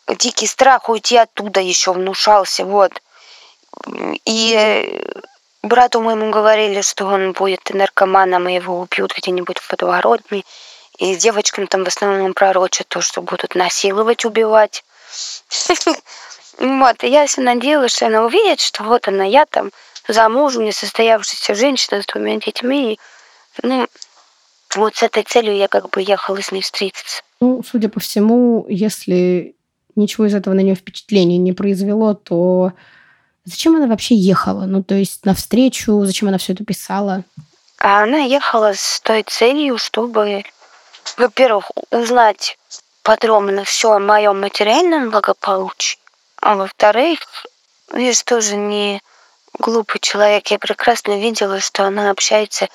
[0.08, 2.92] Дикий страх уйти оттуда еще внушался, вот.
[4.26, 5.22] И э,
[5.64, 10.44] Брату моему говорили, что он будет наркоманом, и его убьют где-нибудь в подворотне.
[10.98, 14.84] И девочкам там в основном пророчат то, что будут насиловать, убивать.
[16.60, 19.72] Вот, и я все надеялась, что она увидит, что вот она, я там
[20.08, 23.00] замужем, состоявшаяся женщина с двумя детьми.
[23.62, 23.88] Ну,
[24.76, 27.22] вот с этой целью я как бы ехала с ней встретиться.
[27.40, 29.56] Ну, судя по всему, если
[29.96, 32.74] ничего из этого на нее впечатления не произвело, то
[33.48, 34.66] Зачем она вообще ехала?
[34.66, 37.24] Ну, то есть навстречу, зачем она все это писала?
[37.80, 40.44] А она ехала с той целью, чтобы,
[41.16, 42.58] во-первых, узнать
[43.04, 45.98] подробно все о моем материальном благополучии,
[46.42, 47.20] а во-вторых,
[47.94, 49.02] я же тоже не
[49.58, 52.68] глупый человек, я прекрасно видела, что она общается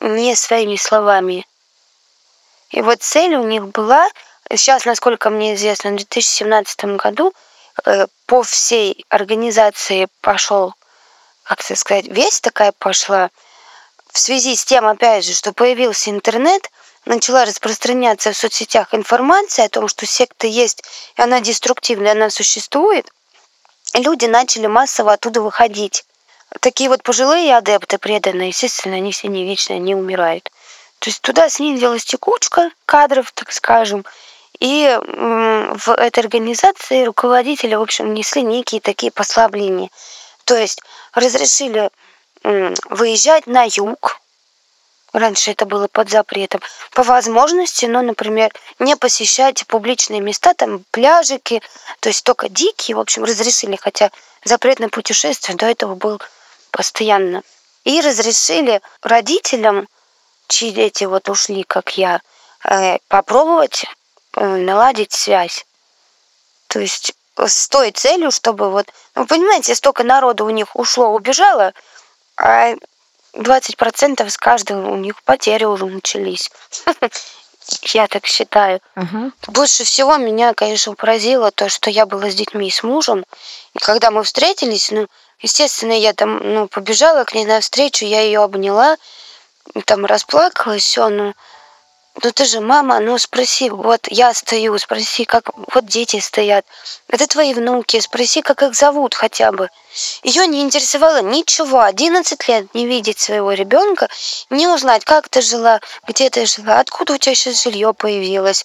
[0.00, 1.46] не своими словами.
[2.68, 4.06] И вот цель у них была,
[4.54, 7.32] сейчас, насколько мне известно, в 2017 году–
[8.26, 10.74] по всей организации пошел,
[11.42, 13.30] как сказать, весь такая пошла.
[14.12, 16.70] В связи с тем, опять же, что появился интернет,
[17.04, 20.84] начала распространяться в соцсетях информация о том, что секта есть,
[21.16, 23.10] и она деструктивная, она существует,
[23.94, 26.04] люди начали массово оттуда выходить.
[26.60, 30.50] Такие вот пожилые адепты преданные, естественно, они все не вечные, они умирают.
[30.98, 34.04] То есть туда снизилась текучка кадров, так скажем,
[34.60, 39.90] и в этой организации руководители, в общем, несли некие такие послабления.
[40.44, 41.90] То есть разрешили
[42.42, 44.20] выезжать на юг,
[45.12, 46.60] Раньше это было под запретом.
[46.92, 51.62] По возможности, ну, например, не посещать публичные места, там пляжики,
[51.98, 54.10] то есть только дикие, в общем, разрешили, хотя
[54.44, 56.20] запрет на путешествие до этого был
[56.70, 57.42] постоянно.
[57.82, 59.88] И разрешили родителям,
[60.46, 62.20] чьи дети вот ушли, как я,
[62.64, 63.86] э, попробовать
[64.36, 65.66] наладить связь.
[66.68, 71.72] То есть с той целью, чтобы вот, ну, понимаете, столько народу у них ушло, убежало,
[72.36, 72.74] а
[73.34, 76.50] 20% с каждого у них потери уже начались.
[77.82, 78.80] Я так считаю.
[79.46, 83.24] Больше всего меня, конечно, поразило то, что я была с детьми и с мужем.
[83.74, 85.06] И когда мы встретились, ну,
[85.40, 88.96] естественно, я там, ну, побежала к ней навстречу, я ее обняла,
[89.84, 91.34] там расплакалась, все, ну,
[92.22, 96.66] ну ты же мама, ну спроси, вот я стою, спроси, как вот дети стоят.
[97.08, 99.70] Это твои внуки, спроси, как их зовут хотя бы.
[100.22, 101.80] Ее не интересовало ничего.
[101.80, 104.08] 11 лет не видеть своего ребенка,
[104.50, 108.64] не узнать, как ты жила, где ты жила, откуда у тебя сейчас жилье появилось,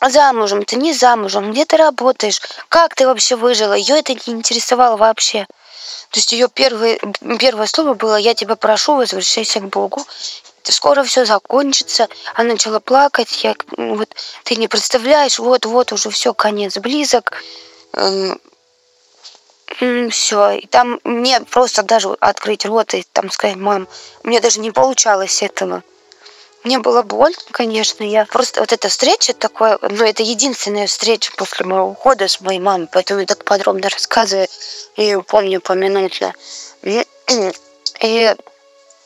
[0.00, 3.72] замужем, ты не замужем, где ты работаешь, как ты вообще выжила.
[3.72, 5.46] Ее это не интересовало вообще.
[6.10, 6.98] То есть ее первое,
[7.38, 10.04] первое слово было «Я тебя прошу, возвращайся к Богу»
[10.72, 12.08] скоро все закончится.
[12.34, 13.44] Она начала плакать.
[13.44, 14.08] Я, вот,
[14.44, 17.42] ты не представляешь, вот-вот уже все, конец близок.
[17.92, 18.40] Эм,
[20.10, 20.50] все.
[20.52, 23.88] И там мне просто даже открыть рот и там сказать, мам,
[24.22, 25.82] мне даже не получалось этого.
[26.64, 28.02] Мне было больно, конечно.
[28.02, 32.58] Я просто вот эта встреча такое, ну это единственная встреча после моего ухода с моей
[32.58, 34.48] мамой, поэтому я так подробно рассказываю
[34.96, 36.34] и помню поминутно.
[36.82, 37.06] И,
[38.02, 38.34] и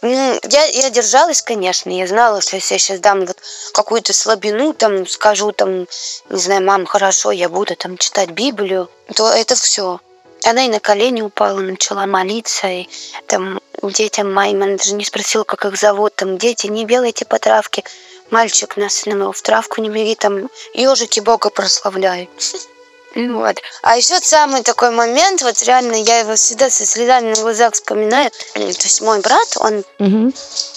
[0.02, 3.38] я, я держалась, конечно, я знала, что если я сейчас дам вот
[3.72, 5.86] какую-то слабину, там, скажу, там,
[6.28, 10.00] не знаю, мам, хорошо, я буду там читать Библию, то это все.
[10.44, 12.88] Она и на колени упала, начала молиться, и
[13.26, 17.38] там детям моим, она даже не спросила, как их зовут, там, дети, не белайте по
[17.38, 17.84] травке,
[18.30, 22.30] мальчик нас в травку не бери, там, ежики Бога прославляют.
[23.14, 23.60] Вот.
[23.82, 28.30] А еще самый такой момент, вот реально я его всегда со слезами на глазах вспоминаю.
[28.54, 30.32] То есть мой брат, он, угу.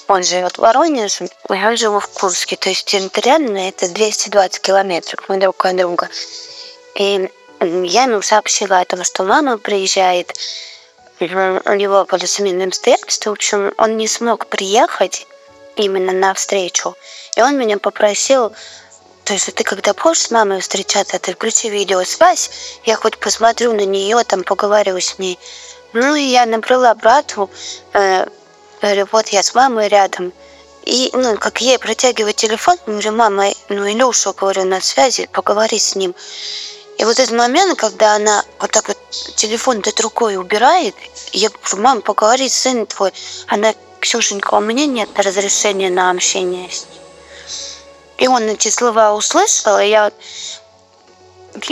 [0.07, 2.57] он живет в Воронеже, я живу в Курске.
[2.57, 6.09] То есть территориально это 220 километров мы друг от друга.
[6.95, 7.29] И
[7.61, 10.33] я ему сообщила о том, что мама приезжает,
[11.19, 15.25] у него полисемейное обстоятельства, в общем, он не смог приехать
[15.77, 16.95] именно на встречу.
[17.35, 18.53] И он меня попросил
[19.25, 22.51] то есть ты когда будешь с мамой встречаться, ты включи видеосвязь,
[22.85, 25.39] я хоть посмотрю на нее, там поговорю с ней.
[25.93, 27.49] Ну и я набрала брату,
[27.93, 28.27] э,
[28.81, 30.31] говорю, вот я с мамой рядом.
[30.83, 35.95] И, ну, как ей протягиваю телефон, говорю, мама, ну, Илюша, говорю, на связи, поговори с
[35.95, 36.13] ним.
[36.99, 38.97] И вот этот момент, когда она вот так вот
[39.35, 40.93] телефон этой рукой убирает,
[41.31, 43.11] я говорю, мама, поговори, сын твой.
[43.47, 47.04] Она, Ксюшенька, у меня нет разрешения на общение с ним.
[48.17, 50.11] И он эти слова услышал, и я,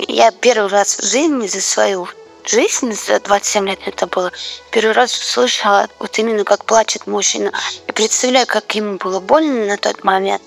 [0.07, 2.07] я первый раз в жизни за свою
[2.45, 4.31] жизнь, за 27 лет это было,
[4.71, 7.51] первый раз услышала вот именно как плачет мужчина.
[7.87, 10.41] И представляю, как ему было больно на тот момент.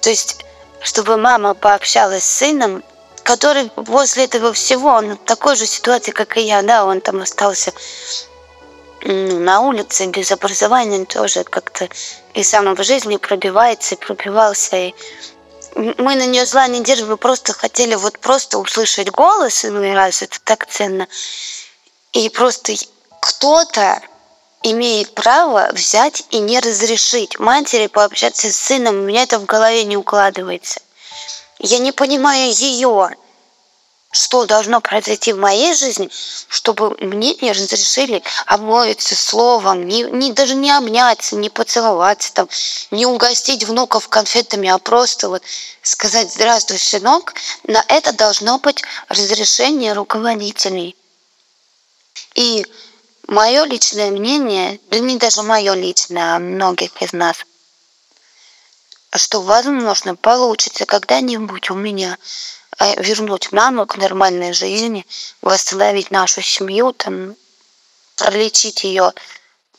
[0.00, 0.44] То есть,
[0.80, 2.82] чтобы мама пообщалась с сыном,
[3.22, 7.20] который после этого всего, он в такой же ситуации, как и я, да, он там
[7.20, 7.72] остался
[9.04, 11.88] на улице без образования тоже как-то
[12.38, 14.76] и сам в жизни пробивается, и пробивался.
[14.76, 14.94] И
[15.74, 20.22] мы на нее зла не держим, мы просто хотели вот просто услышать голос иной раз,
[20.22, 21.08] это так ценно.
[22.12, 22.74] И просто
[23.20, 24.00] кто-то
[24.62, 29.00] имеет право взять и не разрешить матери пообщаться с сыном.
[29.00, 30.80] У меня это в голове не укладывается.
[31.58, 33.16] Я не понимаю ее
[34.18, 36.10] что должно произойти в моей жизни,
[36.48, 42.48] чтобы мне не разрешили обмолвиться словом, не, не, даже не обняться, не поцеловаться, там,
[42.90, 45.42] не угостить внуков конфетами, а просто вот
[45.82, 50.96] сказать «Здравствуй, сынок», на это должно быть разрешение руководителей.
[52.34, 52.66] И
[53.28, 57.36] мое личное мнение, да не даже мое личное, а многих из нас,
[59.14, 62.18] что, возможно, получится когда-нибудь у меня
[62.80, 65.06] вернуть маму к нормальной жизни,
[65.42, 67.34] восстановить нашу семью, там,
[68.16, 69.12] пролечить ее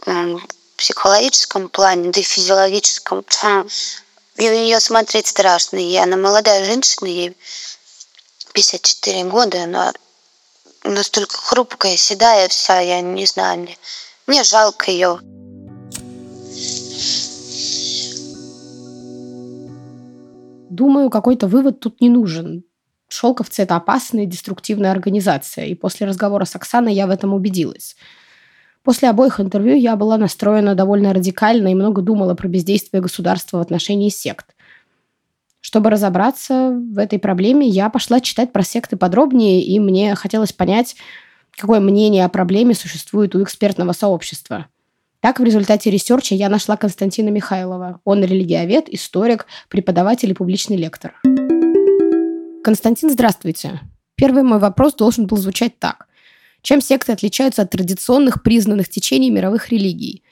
[0.06, 0.42] в
[0.78, 3.26] психологическом плане, да и физиологическом.
[4.38, 5.78] Нее смотреть страшно.
[5.78, 7.38] И она молодая женщина, ей
[8.54, 9.94] 54 года, она
[10.84, 13.78] настолько хрупкая, седая вся, я не знаю, мне,
[14.28, 15.20] мне жалко ее.
[20.70, 22.64] Думаю, какой-то вывод тут не нужен.
[23.10, 27.96] Шелковцы– это опасная и деструктивная организация, и после разговора с Оксаной я в этом убедилась.
[28.84, 33.62] После обоих интервью я была настроена довольно радикально и много думала про бездействие государства в
[33.62, 34.56] отношении сект.
[35.60, 40.96] Чтобы разобраться в этой проблеме, я пошла читать про секты подробнее, и мне хотелось понять,
[41.58, 44.68] какое мнение о проблеме существует у экспертного сообщества.
[45.20, 48.00] Так, в результате research а я нашла Константина Михайлова.
[48.06, 51.20] Он религиовед, историк, преподаватель и публичный лектор.
[52.64, 53.80] Константин, здравствуйте.
[54.16, 56.08] Первый мой вопрос должен был звучать так.
[56.62, 60.24] Чем секты отличаются от традиционных признанных течений мировых религий?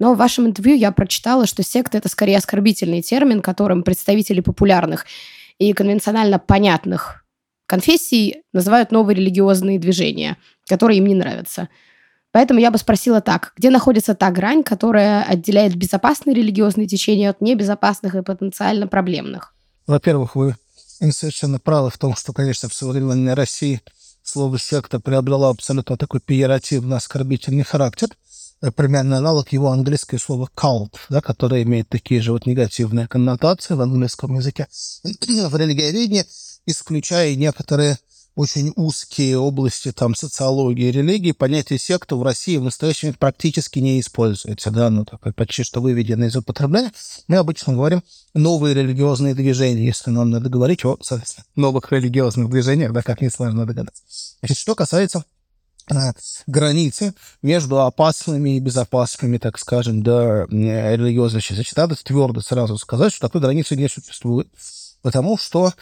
[0.00, 5.06] Но в вашем интервью я прочитала, что секта– это скорее оскорбительный термин, которым представители популярных
[5.58, 7.24] и конвенционально понятных
[7.66, 10.36] конфессий называют новые религиозные движения,
[10.68, 11.68] которые им не нравятся.
[12.32, 17.40] Поэтому я бы спросила так, где находится та грань, которая отделяет безопасные религиозные течения от
[17.40, 19.54] небезопасных и потенциально проблемных?
[19.86, 20.56] Во-первых, вы
[21.12, 23.82] совершенно правы в том, что, конечно, в современной России
[24.22, 28.08] слово «секта» приобрело абсолютно такой пиеративно оскорбительный характер–
[28.60, 33.74] Э, примерно аналог его английское слово cult, да, которое имеет такие же вот негативные коннотации
[33.74, 34.66] в английском языке.
[35.04, 36.24] в религиоведении,
[36.66, 37.98] исключая некоторые
[38.38, 43.98] очень узкие области там социологии религии, понятие секты в России в настоящее время практически не
[43.98, 46.92] используется, да, ну, такое почти что выведено из употребления.
[47.26, 50.96] Мы обычно говорим новые религиозные движения, если нам надо говорить о
[51.56, 54.04] новых религиозных движениях, да, как несложно догадаться.
[54.40, 55.24] Значит, что касается
[56.46, 61.42] границы между опасными и безопасными, так скажем, да, религиозными.
[61.54, 64.48] Значит, надо твердо сразу сказать, что такой границы не существует,
[65.02, 65.72] потому что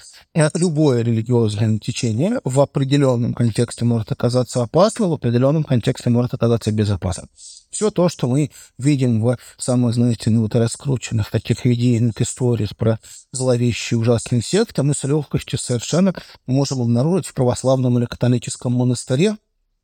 [0.55, 7.29] любое религиозное течение в определенном контексте может оказаться опасным, в определенном контексте может оказаться безопасным.
[7.71, 12.99] Все то, что мы видим в самых, знаете, ну, вот раскрученных таких идейных историях про
[13.33, 16.15] зловещие ужасные секты, мы с легкостью совершенно
[16.47, 19.37] можем обнаружить в православном или католическом монастыре,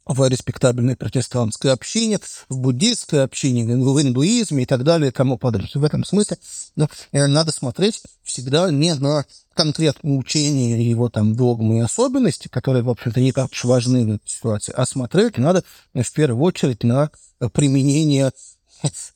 [0.04, 5.38] в респектабельной протестантской общине, в буддистской общине, в индуизме и так далее и тому.
[5.40, 6.38] В этом смысле
[6.76, 9.24] ну, э, надо смотреть всегда не на
[9.54, 14.14] конкретные учения, его там догмы и особенности, которые, в общем-то, не так уж важны в
[14.16, 17.10] этой ситуации, а смотреть надо э, в первую очередь на
[17.52, 18.32] применение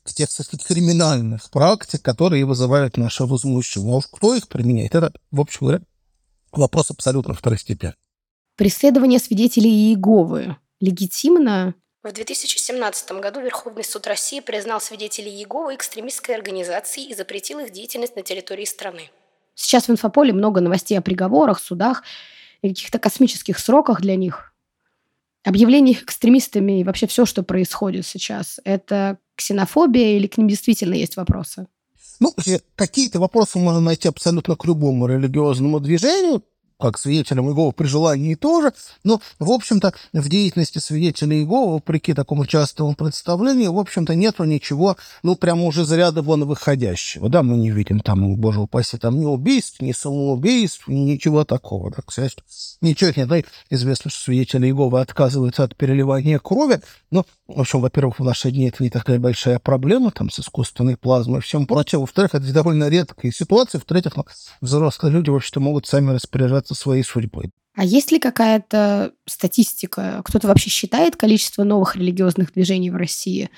[0.05, 0.29] тех
[0.65, 3.93] криминальных практик, которые вызывают наше возмущение.
[3.93, 5.81] А уж кто их применяет, это, в общем говоря,
[6.53, 7.95] вопрос абсолютно второстепенный.
[8.55, 11.75] Преследование свидетелей Иеговы легитимно.
[12.03, 18.15] В 2017 году Верховный суд России признал свидетелей Иеговы экстремистской организацией и запретил их деятельность
[18.15, 19.09] на территории страны.
[19.55, 22.03] Сейчас в инфополе много новостей о приговорах, судах
[22.61, 24.53] и каких-то космических сроках для них.
[25.43, 30.93] Объявление их экстремистами и вообще все, что происходит сейчас, это ксенофобия или к ним действительно
[30.93, 31.67] есть вопросы?
[32.19, 32.33] Ну,
[32.75, 36.43] какие-то вопросы можно найти абсолютно к любому религиозному движению
[36.79, 38.73] как свидетелем Иеговы при желании тоже,
[39.03, 44.95] но, в общем-то, в деятельности свидетеля Иеговы, вопреки такому частому представлению, в общем-то, нету ничего,
[45.23, 49.25] ну, прямо уже заряда вон выходящего, да, мы не видим там, боже упаси, там ни
[49.25, 52.43] убийств, ни самоубийств, ни ничего такого, да, к счастью,
[52.81, 53.37] ничего нет, да,
[53.69, 58.67] известно, что свидетели Иеговы отказываются от переливания крови, но, в общем, во-первых, в наши дни
[58.67, 62.87] это не такая большая проблема, там, с искусственной плазмой и всем прочим, во-вторых, это довольно
[62.87, 64.25] редкая ситуация, в-третьих, ну,
[64.61, 67.51] взрослые люди, в общем-то, могут сами распоряжаться заниматься своей судьбой.
[67.75, 70.21] А есть ли какая-то статистика?
[70.25, 73.49] Кто-то вообще считает количество новых религиозных движений в России?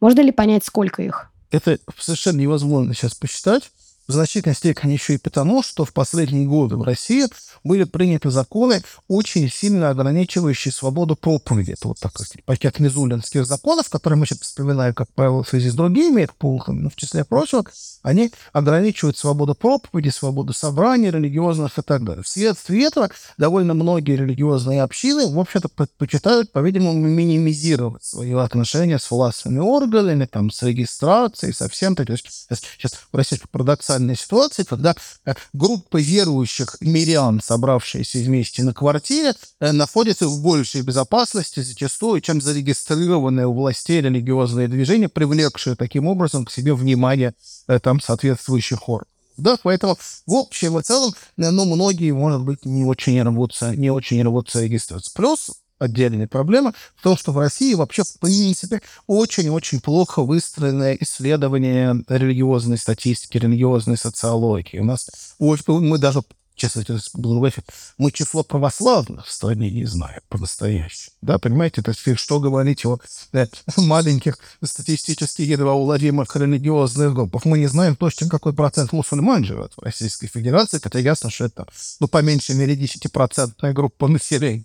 [0.00, 1.30] Можно ли понять, сколько их?
[1.50, 3.70] Это совершенно невозможно сейчас посчитать
[4.08, 7.26] в значительной степени еще и потому, что в последние годы в России
[7.64, 11.72] были приняты законы, очень сильно ограничивающие свободу проповеди.
[11.72, 15.70] Это вот так сказать, пакет мизулинских законов, которые мы сейчас вспоминаем, как правило, в связи
[15.70, 17.64] с другими пунктами, но в числе прочего,
[18.02, 22.24] они ограничивают свободу проповеди, свободу собраний религиозных и так далее.
[22.24, 29.58] Вследствие этого довольно многие религиозные общины, в общем-то, предпочитают, по-видимому, минимизировать свои отношения с властными
[29.58, 31.94] органами, там, с регистрацией, со всем.
[31.94, 38.62] То есть сейчас в России парадоксально парадоксальная ситуация, когда э, группа верующих мирян, собравшиеся вместе
[38.62, 45.76] на квартире, э, находятся в большей безопасности зачастую, чем зарегистрированные у властей религиозные движения, привлекшие
[45.76, 47.34] таким образом к себе внимание
[47.68, 49.08] э, там соответствующих органов.
[49.38, 54.22] Да, поэтому в общем и целом, ну, многие, может быть, не очень рвутся, не очень
[54.22, 55.10] рвутся регистрироваться.
[55.14, 55.50] Плюс
[55.82, 62.78] отдельная проблема в том, что в России вообще, в принципе, очень-очень плохо выстроенное исследование религиозной
[62.78, 64.78] статистики, религиозной социологии.
[64.78, 66.22] У нас мы даже
[66.54, 66.84] честно
[67.14, 67.52] говоря,
[67.98, 71.14] мы число православных в стране не знаем по-настоящему.
[71.22, 72.98] Да, понимаете, то есть что говорить о
[73.32, 73.46] да,
[73.76, 77.44] маленьких статистически едва уловимых религиозных группах.
[77.44, 81.66] Мы не знаем точно, какой процент мусульман живет в Российской Федерации, хотя ясно, что это,
[82.00, 84.64] ну, по меньшей мере, 10% группа населения.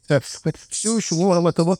[0.70, 1.78] Все еще мы этого,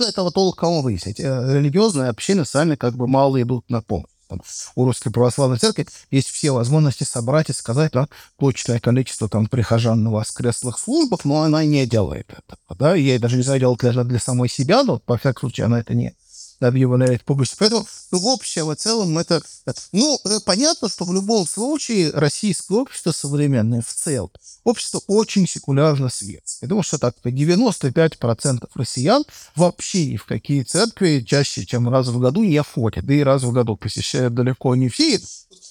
[0.00, 1.20] этого толком выяснить.
[1.20, 4.40] Э, религиозные общины сами как бы мало идут на помощь там,
[4.76, 8.08] у Русской Православной Церкви есть все возможности собрать и сказать да,
[8.38, 12.78] точное количество там прихожан на воскресных службах, но она не делает этого.
[12.78, 12.94] Да?
[12.94, 15.94] Ей даже не знаю, делать для, для самой себя, но, по всякому случаю, она это
[15.94, 16.14] не
[16.68, 17.56] объявляет публично.
[17.58, 19.42] Поэтому ну, в общем и целом это...
[19.92, 24.30] Ну, э, понятно, что в любом случае российское общество современное в целом,
[24.64, 26.66] общество очень секулярно светское.
[26.66, 29.24] Я думаю, что так 95% россиян
[29.56, 33.04] вообще ни в какие церкви чаще, чем раз в году не ходят.
[33.04, 35.20] Да и раз в году посещают далеко не все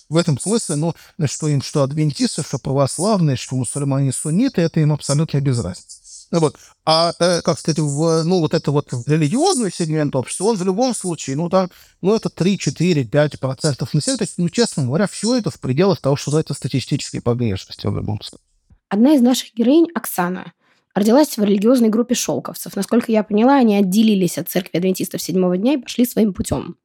[0.10, 0.94] в этом смысле, ну,
[1.26, 5.99] что им, что адвентисты, что православные, что мусульмане, сунниты, это им абсолютно без разницы.
[6.32, 6.56] Вот.
[6.86, 11.36] А, как сказать, в, ну, вот это вот религиозный сегмент общества, он в любом случае,
[11.36, 11.70] ну, там,
[12.02, 14.18] ну, это 3, 4, 5 процентов населения.
[14.20, 17.88] То есть, ну, честно говоря, все это в пределах того, что за это статистические погрешности
[17.88, 18.46] в любом случае.
[18.90, 20.54] Одна из наших героинь, Оксана,
[20.96, 22.76] родилась в религиозной группе шелковцев.
[22.76, 26.76] Насколько я поняла, они отделились от церкви адвентистов седьмого дня и пошли своим путем.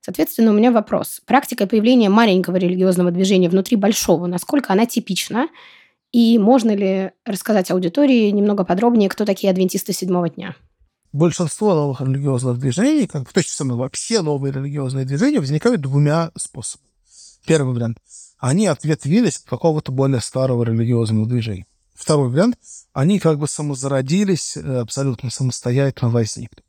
[0.00, 1.22] Соответственно, у меня вопрос.
[1.24, 5.48] Практика появления маленького религиозного движения внутри большого, насколько она типична?
[6.14, 10.54] И можно ли рассказать аудитории немного подробнее, кто такие адвентисты седьмого дня?
[11.12, 16.88] Большинство новых религиозных движений, как в точно самое вообще новые религиозные движения, возникают двумя способами.
[17.44, 17.98] Первый вариант.
[18.38, 21.66] Они ответвились от какого-то более старого религиозного движения.
[21.96, 22.58] Второй вариант.
[22.92, 26.62] Они как бы самозародились, э, абсолютно самостоятельно возникли.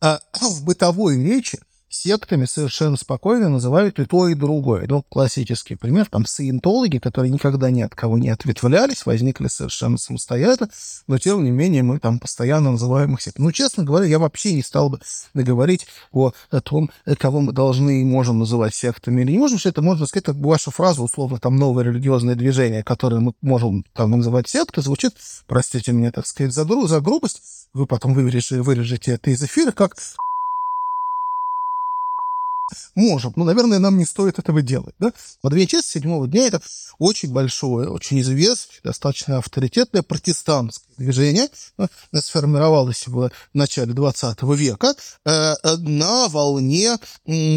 [0.00, 1.60] А в бытовой речи
[1.90, 4.86] сектами совершенно спокойно называют и то, и другое.
[4.88, 10.70] Ну, классический пример, там саентологи, которые никогда ни от кого не ответвлялись, возникли совершенно самостоятельно,
[11.06, 13.46] но тем не менее мы там постоянно называем их сектами.
[13.46, 15.00] Ну, честно говоря, я вообще не стал бы
[15.34, 19.68] говорить о, о том, кого мы должны и можем называть сектами или не можем, что
[19.68, 23.84] это можно сказать, как бы ваша фраза, условно, там, новое религиозное движение, которое мы можем
[23.94, 25.14] там называть сектой, звучит,
[25.46, 29.96] простите меня, так сказать, за, за грубость, вы потом вырежете, вырежете это из эфира, как
[32.94, 34.94] Можем, но, наверное, нам не стоит этого делать.
[34.98, 35.12] Да?
[35.42, 36.60] Адвентист седьмого дня– это
[36.98, 41.48] очень большое, очень известное, достаточно авторитетное протестантское движение,
[41.78, 44.94] э, сформировалось в начале 20 века
[45.24, 46.98] э, на волне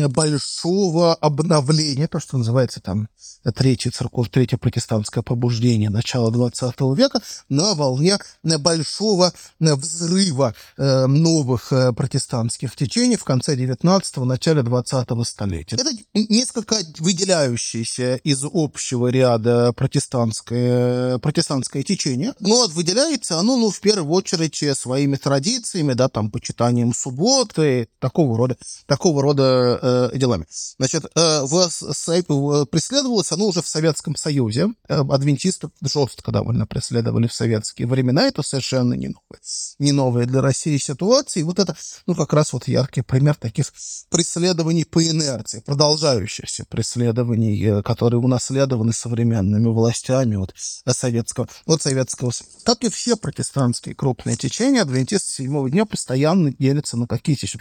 [0.08, 3.10] большого обновления, то, что называется там
[3.56, 12.76] третье церковь, третье протестантское побуждение начала 20 века, на волне большого взрыва э, новых протестантских
[12.76, 15.76] течений в конце 19-го, начале 20 столетия.
[15.76, 24.12] Это несколько выделяющееся из общего ряда протестантское, протестантское течение, но выделяется оно, ну, в первую
[24.12, 29.80] очередь, своими традициями, да, там, почитанием субботы, такого рода, такого рода
[30.14, 30.46] э, делами.
[30.78, 34.70] Значит, э, в, в, преследовалось оно уже в Советском Союзе.
[34.88, 38.28] Э, адвентистов жестко довольно преследовали в советские времена.
[38.28, 39.42] Это совершенно не новое,
[39.80, 41.42] не новое для России ситуация.
[41.42, 41.76] И вот это,
[42.06, 43.68] ну, как раз вот яркий пример таких
[44.10, 50.54] преследований по инерции, продолжающихся преследований, э, которые унаследованы современными властями от
[50.96, 52.32] советского, от советского
[52.64, 57.58] Как и все протестантские крупные течения, адвентисты седьмого дня постоянно делятся на какие-то еще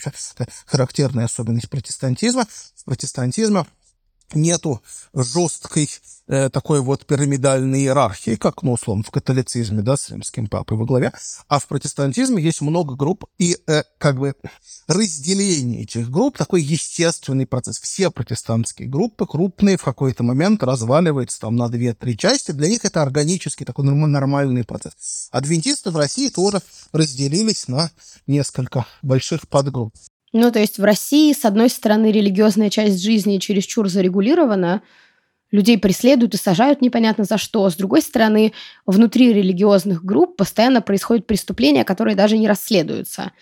[0.67, 2.49] характерные особенности протестантизма.
[2.85, 3.69] Протестантизма
[4.35, 4.83] нету
[5.15, 5.89] жесткой
[6.27, 10.85] э, такой вот пирамидальной иерархии, как, ну, условно, в католицизме, да, с римским папой во
[10.85, 11.13] главе,
[11.49, 14.35] а в протестантизме есть много групп, и э, как бы
[14.87, 17.79] разделение этих групп такой естественный процесс.
[17.79, 23.03] Все протестантские группы крупные в какой-то момент разваливаются там на две-три части, для них это
[23.03, 25.29] органический такой нормальный процесс.
[25.31, 26.63] Адвентисты в России тоже
[26.93, 27.91] разделились на
[28.27, 29.95] несколько больших подгрупп.
[30.33, 34.83] Ну, то есть в России, с одной стороны, религиозная часть жизни чересчур зарегулирована,
[35.51, 37.69] людей преследуют и сажают непонятно за что.
[37.69, 38.55] С другой стороны,
[38.87, 43.33] внутри религиозных групп постоянно происходят преступления, которые даже не расследуются.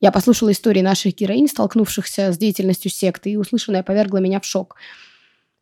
[0.00, 4.76] Я послушала истории наших героинь, столкнувшихся с деятельностью секты, и услышанное повергло меня в шок.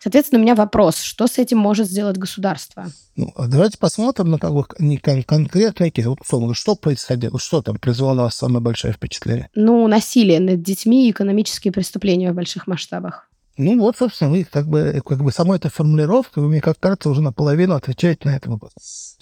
[0.02, 2.86] Соответственно, у меня вопрос, что с этим может сделать государство?
[3.14, 6.08] Ну, а давайте посмотрим на как бы не конкретные кейсы.
[6.08, 9.48] Вот, условно, что происходило, что там произвело на вас самое большое впечатление?
[9.54, 13.28] Ну, насилие над детьми и экономические преступления в больших масштабах.
[13.56, 17.08] Ну вот, собственно, вы как бы, как бы сама эта формулировка, вы, мне как кажется,
[17.08, 18.72] уже наполовину отвечаете на этот вопрос.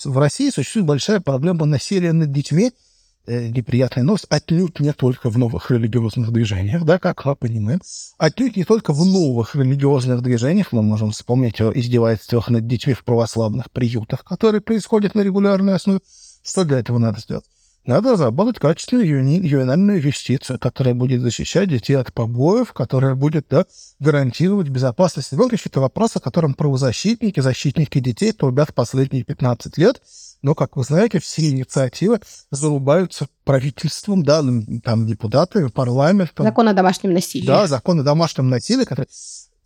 [0.02, 2.72] В России существует большая проблема насилия над детьми
[3.26, 7.80] э, неприятная новость, отнюдь не только в новых религиозных движениях, да, как мы понимаем,
[8.18, 13.04] отнюдь не только в новых религиозных движениях, мы можем вспомнить о издевательствах над детьми в
[13.04, 16.00] православных приютах, которые происходят на регулярной основе.
[16.42, 17.44] Что для этого надо сделать?
[17.86, 23.64] Надо разработать качественную ювенальную юстицию, которая будет защищать детей от побоев, которая будет да,
[23.98, 25.56] гарантировать безопасность ребенка.
[25.64, 30.02] Это вопрос, о котором правозащитники, защитники детей трубят последние 15 лет.
[30.42, 32.20] Но, как вы знаете, все инициативы
[32.50, 34.42] зарубаются правительством, да,
[34.82, 36.46] там депутаты, парламентом.
[36.46, 37.46] Закон о домашнем насилии.
[37.46, 39.08] Да, закон о домашнем насилии, который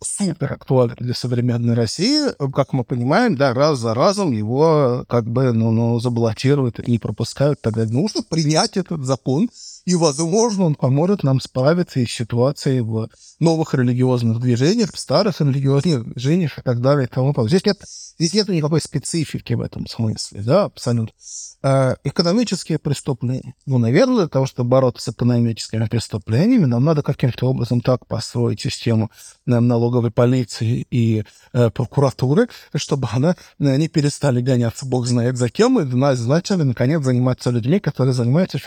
[0.03, 2.29] супер актуален для современной России.
[2.51, 6.99] Как мы понимаем, да, раз за разом его как бы, ну, ну заблокируют и не
[6.99, 7.61] пропускают.
[7.61, 9.49] Тогда нужно принять этот закон,
[9.85, 13.07] и, возможно, он поможет нам справиться из ситуации в
[13.39, 17.49] новых религиозных движениях, в старых религиозных движениях и так далее и тому подобное.
[17.49, 17.77] Здесь нет,
[18.17, 21.13] здесь нет никакой специфики в этом смысле, да, абсолютно.
[21.61, 23.53] Э, экономические преступления.
[23.67, 28.61] Ну, наверное, для того, чтобы бороться с экономическими преступлениями, нам надо каким-то образом так построить
[28.61, 29.11] систему
[29.45, 31.23] э, налоговой полиции и
[31.53, 37.03] э, прокуратуры, чтобы она, э, они перестали гоняться, бог знает за кем, и начали, наконец,
[37.03, 38.57] заниматься людьми, которые занимаются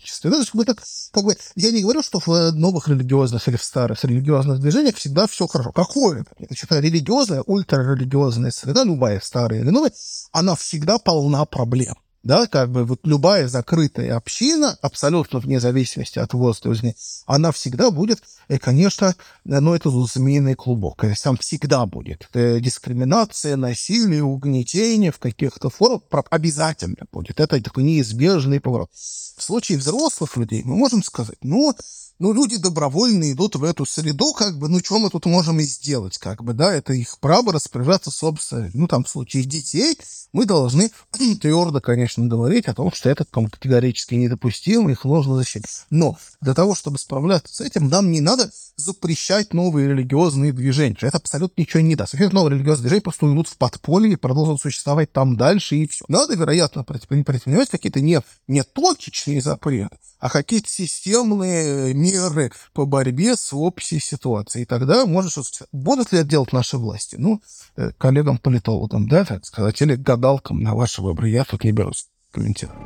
[0.00, 0.30] финансовым мошенничеством.
[0.30, 0.82] Ну, мы так,
[1.12, 5.26] как бы, я не говорю, что в новых религиозных или в старых религиозных движениях всегда
[5.26, 5.72] все хорошо.
[5.72, 6.24] Какое?
[6.38, 9.92] Значит, религиозная, ультрарелигиозная среда, любая старая или новая,
[10.32, 11.96] она всегда полна проблем.
[12.22, 16.94] Да, как бы вот любая закрытая община, абсолютно вне зависимости от возраста,
[17.26, 19.14] она всегда будет, и, конечно,
[19.44, 21.04] ну, это змеиный клубок.
[21.04, 27.40] Есть там всегда будет э, дискриминация, насилие, угнетение в каких-то формах обязательно будет.
[27.40, 28.90] Это такой неизбежный поворот.
[28.92, 31.74] В случае взрослых людей мы можем сказать, ну,
[32.20, 35.62] ну, люди добровольно идут в эту среду, как бы, ну, что мы тут можем и
[35.62, 39.96] сделать, как бы, да, это их право распоряжаться собственно, ну, там, в случае детей,
[40.32, 40.90] мы должны
[41.40, 45.86] твердо, конечно, говорить о том, что это категорически недопустимо, их нужно защитить.
[45.88, 50.96] Но для того, чтобы справляться с этим, нам не надо запрещать новые религиозные движения.
[51.00, 52.14] Это абсолютно ничего не даст.
[52.14, 56.04] Эти новые религиозные движения просто уйдут в подполье и продолжат существовать там дальше, и все.
[56.08, 63.52] Надо, вероятно, предпринимать какие-то не, не точечные запреты, а какие-то системные меры по борьбе с
[63.52, 64.62] общей ситуацией.
[64.62, 65.38] И тогда можешь...
[65.72, 67.16] Будут ли это делать наши власти?
[67.18, 67.40] Ну,
[67.76, 71.26] э, коллегам-политологам, да, так сказать, или гадалкам на ваше выбор.
[71.26, 72.78] Я тут не берусь комментировать.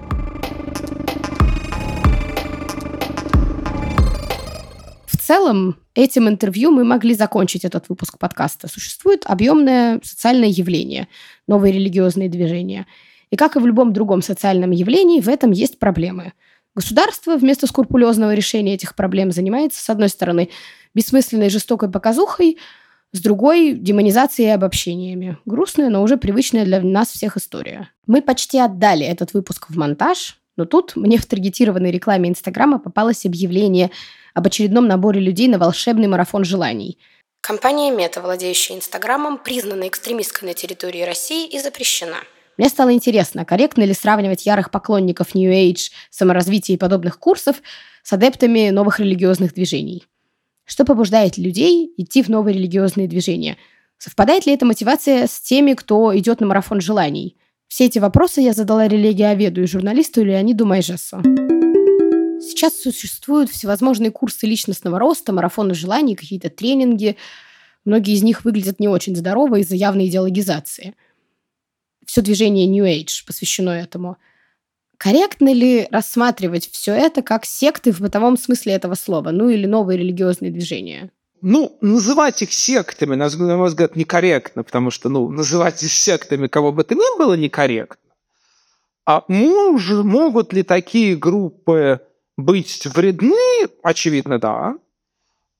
[5.06, 8.68] В целом, этим интервью мы могли закончить этот выпуск подкаста.
[8.68, 11.08] Существует объемное социальное явление,
[11.46, 12.86] новые религиозные движения.
[13.30, 16.32] И как и в любом другом социальном явлении, в этом есть проблемы–
[16.74, 20.50] Государство вместо скрупулезного решения этих проблем занимается, с одной стороны,
[20.94, 22.58] бессмысленной жестокой показухой,
[23.12, 25.38] с другой– демонизацией и обобщениями.
[25.44, 27.90] Грустная, но уже привычная для нас всех история.
[28.08, 33.24] Мы почти отдали этот выпуск в монтаж, но тут мне в таргетированной рекламе Инстаграма попалось
[33.24, 33.92] объявление
[34.34, 36.98] об очередном наборе людей на волшебный марафон желаний.
[37.40, 42.16] Компания Мета, владеющая Инстаграмом, признана экстремистской на территории России и запрещена–
[42.56, 47.60] мне стало интересно, корректно ли сравнивать ярых поклонников New Age, саморазвития и подобных курсов
[48.02, 50.04] с адептами новых религиозных движений.
[50.64, 53.56] Что побуждает людей идти в новые религиозные движения?
[53.98, 57.36] Совпадает ли эта мотивация с теми, кто идет на марафон желаний?
[57.66, 61.22] Все эти вопросы я задала религиоведу и журналисту Леониду Майжесу.
[62.40, 67.16] Сейчас существуют всевозможные курсы личностного роста, марафоны желаний, какие-то тренинги.
[67.84, 70.94] Многие из них выглядят не очень здорово из-за явной идеологизации–
[72.06, 74.16] все движение New Age посвящено этому.
[74.96, 79.98] Корректно ли рассматривать все это как секты в бытовом смысле этого слова, ну или новые
[79.98, 81.10] религиозные движения?
[81.42, 86.72] Ну, называть их сектами, на мой взгляд, некорректно, потому что, ну, называть их сектами кого
[86.72, 87.98] бы то ни было некорректно.
[89.04, 92.00] А мож, могут ли такие группы
[92.38, 93.68] быть вредны?
[93.82, 94.76] Очевидно, да.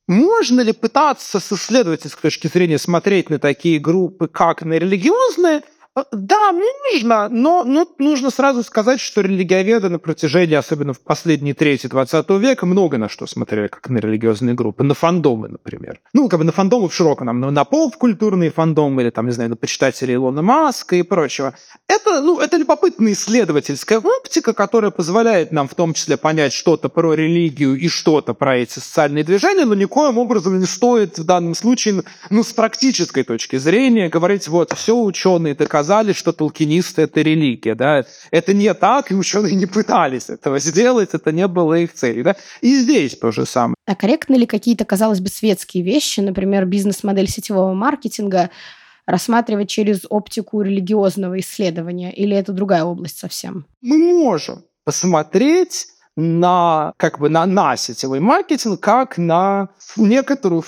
[0.06, 5.62] Можно ли пытаться с исследовательской точки зрения смотреть на такие группы как на религиозные–
[5.96, 11.54] Э, да, можно, но ну, нужно сразу сказать, что религиоведы на протяжении, особенно в последние
[11.54, 16.00] трети 20 века, много на что смотрели, как на религиозные группы, на фандомы, например.
[16.12, 19.50] Ну, как бы на фандомы в широком, на, на поп-культурные фандомы, или там, не знаю,
[19.50, 21.54] на почитателей Илона Маска и прочего.
[21.88, 27.14] Это, ну, это любопытная исследовательская оптика, которая позволяет нам в том числе понять что-то про
[27.14, 32.02] религию и что-то про эти социальные движения, но никоим образом не стоит в данном случае,
[32.30, 37.74] ну, с практической точки зрения, говорить, вот, все ученые доказали, сказали, что толкинисты— это религия,
[37.74, 42.24] да, это не так, и ученые не пытались этого сделать, это не было их целью,
[42.24, 43.74] да, и здесь то же самое.
[43.86, 48.48] А корректны ли какие-то, казалось бы, светские вещи, например, бизнес-модель сетевого маркетинга,
[49.06, 53.66] рассматривать через оптику религиозного исследования, или это другая область совсем?
[53.82, 54.64] Мы можем.
[54.84, 55.86] посмотреть
[56.16, 60.62] на как бы на, на сетевой маркетинг как на некоторую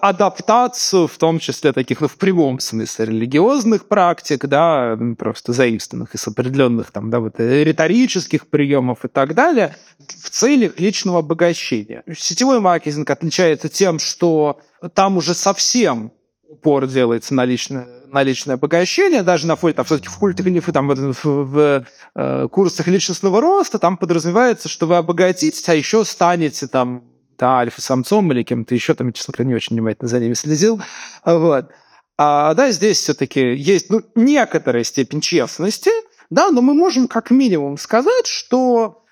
[0.00, 6.26] адаптацию, в том числе таких, ну, в прямом смысле, религиозных практик, да, просто заимствованных из
[6.26, 12.02] определенных там, да, вот риторических приемов и так далее, в целях личного обогащения.
[12.16, 14.60] Сетевой маркетинг отличается тем, что
[14.94, 16.12] там уже совсем
[16.50, 20.94] упор делается на личное, на личное обогащение, даже на фоне, там, в культе, там, в,
[20.94, 21.86] в, в
[22.16, 27.04] э, курсах личностного роста, там подразумевается, что вы обогатитесь, а еще станете там,
[27.38, 30.80] да, альфа-самцом или кем-то еще, там, я, честно говоря, не очень внимательно за ними следил,
[31.24, 31.70] вот.
[32.18, 35.90] А, да, здесь все-таки есть, ну, некоторая степень честности,
[36.30, 39.04] да, но мы можем как минимум сказать, что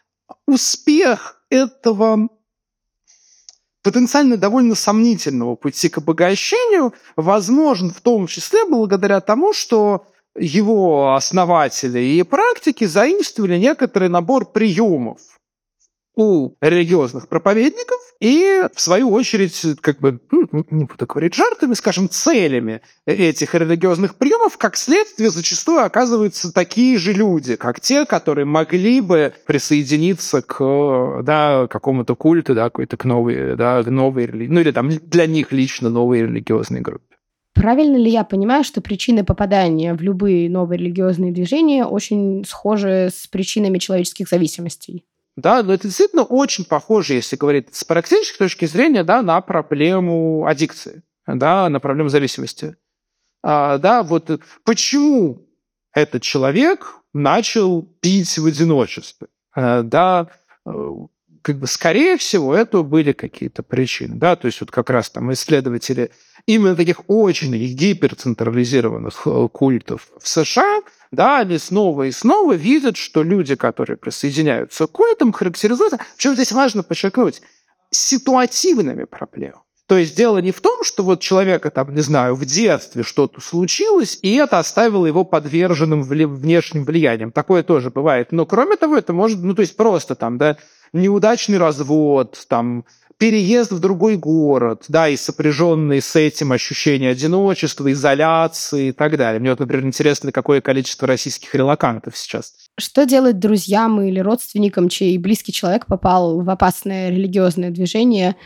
[0.46, 2.28] успех этого
[3.82, 10.06] потенциально довольно сомнительного пути к обогащению возможен в том числе благодаря тому, что
[10.36, 15.20] его основатели и практики заимствовали некоторый набор приемов
[16.18, 22.08] у религиозных проповедников и, в свою очередь, как бы, ну, не буду говорить жертвами, скажем,
[22.08, 29.00] целями этих религиозных приемов, как следствие, зачастую оказываются такие же люди, как те, которые могли
[29.00, 34.72] бы присоединиться к да, какому-то культу, да, какой-то к новой, да, новой религии, ну или
[34.72, 37.04] там для них лично новой религиозной группе.
[37.54, 43.28] Правильно ли я понимаю, что причины попадания в любые новые религиозные движения очень схожи с
[43.28, 45.04] причинами человеческих зависимостей?
[45.38, 50.44] Да, но это действительно очень похоже, если говорить с практической точки зрения, да, на проблему
[50.44, 52.74] аддикции, да, на проблему зависимости.
[53.44, 54.28] А, да, вот
[54.64, 55.46] почему
[55.94, 59.28] этот человек начал пить в одиночестве?
[59.54, 60.26] А, да,
[60.66, 60.70] э,
[61.42, 65.32] как бы, скорее всего, это были какие-то причины, да, то есть вот как раз там
[65.32, 66.10] исследователи
[66.46, 73.22] именно таких очень гиперцентрализированных э, культов в США– да, они снова и снова видят, что
[73.22, 77.40] люди, которые присоединяются к культам, характеризуются, чем здесь важно подчеркнуть,
[77.90, 79.62] ситуативными проблемами.
[79.88, 83.40] То есть дело не в том, что вот человека, там, не знаю, в детстве что-то
[83.40, 87.32] случилось, и это оставило его подверженным внешним влиянием.
[87.32, 88.30] Такое тоже бывает.
[88.30, 90.58] Но кроме того, это может, ну, то есть просто там, да,
[90.92, 92.84] неудачный развод, там,
[93.16, 99.40] переезд в другой город, да, и сопряженные с этим ощущения одиночества, изоляции и так далее.
[99.40, 102.52] Мне вот, например, интересно, какое количество российских релакантов сейчас.
[102.76, 108.36] Что делать друзьям или родственникам, чей близкий человек попал в опасное религиозное движение?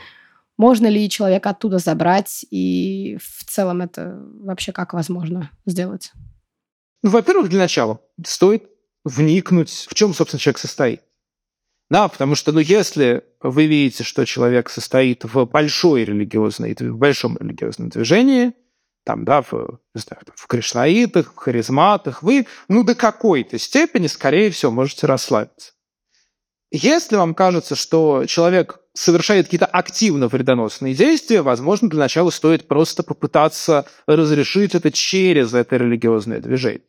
[0.63, 2.47] Можно ли человека оттуда забрать?
[2.53, 6.13] И в целом это вообще как возможно сделать?
[7.03, 8.71] Ну, во-первых, для начала стоит
[9.03, 11.03] вникнуть, в чем, собственно, человек состоит.
[11.91, 17.37] Да, потому что, ну, если вы видите, что человек состоит в большой религиозной, в большом
[17.39, 18.53] религиозном движении,
[19.05, 24.53] там, да, в, не знаю, в кришнаитах, в харизматах, вы, ну, до какой-то степени, скорее
[24.53, 25.73] всего, можете расслабиться.
[26.75, 33.03] Если вам кажется, что человек совершает какие-то активно вредоносные действия, возможно, для начала стоит просто
[33.03, 36.81] попытаться разрешить это через это религиозное движение.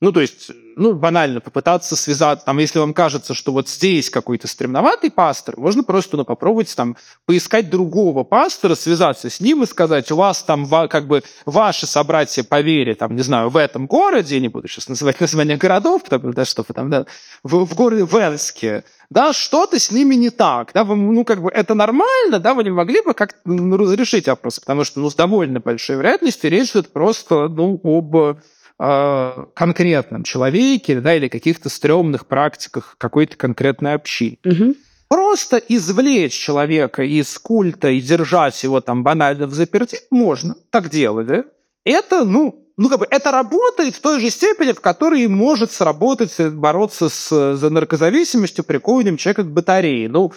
[0.00, 4.48] Ну, то есть, ну, банально попытаться связать, там, если вам кажется, что вот здесь какой-то
[4.48, 10.10] стремноватый пастор, можно просто, ну, попробовать там поискать другого пастора, связаться с ним и сказать,
[10.10, 14.40] у вас там как бы ваши собратья по вере, там, не знаю, в этом городе,
[14.40, 17.06] не буду сейчас называть название городов, потому да, что там, да,
[17.44, 21.50] в, в городе Венске, да, что-то с ними не так, да, вы, ну, как бы
[21.50, 25.14] это нормально, да, вы не могли бы как-то ну, разрешить вопрос, потому что, ну, с
[25.14, 28.38] довольно большой вероятностью речь идет просто, ну, об
[28.78, 34.38] э, конкретном человеке, да, или каких-то стрёмных практиках какой-то конкретной общины.
[34.44, 34.74] Угу.
[35.08, 41.26] Просто извлечь человека из культа и держать его там банально в заперти можно, так делать,
[41.26, 41.44] да?
[41.84, 46.34] Это, ну, ну, как бы это работает в той же степени, в которой может сработать
[46.52, 48.78] бороться с, за наркозависимостью при
[49.16, 50.08] человека к батарее.
[50.08, 50.32] Ну,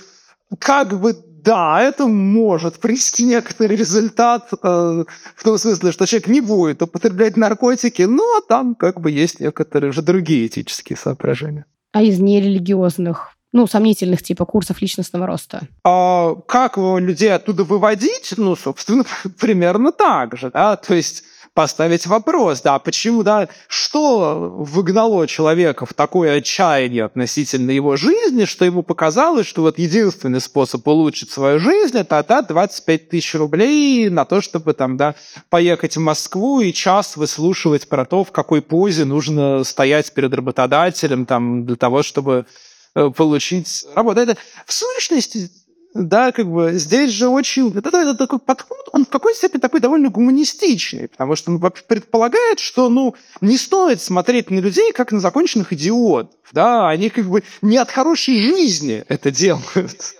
[0.59, 1.15] как бы
[1.47, 7.37] да, это может принести некоторый результат, э, в том смысле, что человек не будет употреблять
[7.37, 11.65] наркотики, но ну, а там как бы есть некоторые же другие этические соображения.
[11.93, 15.61] А из нерелигиозных ну, сомнительных типа курсов личностного роста?
[15.85, 18.33] А как людей оттуда выводить?
[18.35, 19.05] Ну, собственно,
[19.39, 21.23] примерно так же, да, то есть
[21.57, 28.63] поставить вопрос, да, почему, да, что выгнало человека в такое отчаяние относительно его жизни, что
[28.63, 34.23] ему показалось, что вот единственный способ улучшить свою жизнь, это отдать 25 тысяч рублей на
[34.25, 35.15] то, чтобы там, да,
[35.49, 41.25] поехать в Москву и час выслушивать про то, в какой позе нужно стоять перед работодателем,
[41.25, 42.45] там, для того, чтобы
[42.93, 44.19] э, получить работу.
[44.19, 44.37] Это
[44.67, 45.49] в сущности
[45.97, 47.75] да, как бы здесь же очень...
[47.75, 52.59] Это, это такой подход, он в какой степени такой довольно гуманистичный, потому что он предполагает,
[52.59, 57.43] что, ну, не стоит смотреть на людей, как на законченных идиотов, да, они как бы
[57.61, 60.15] не от хорошей жизни это делают.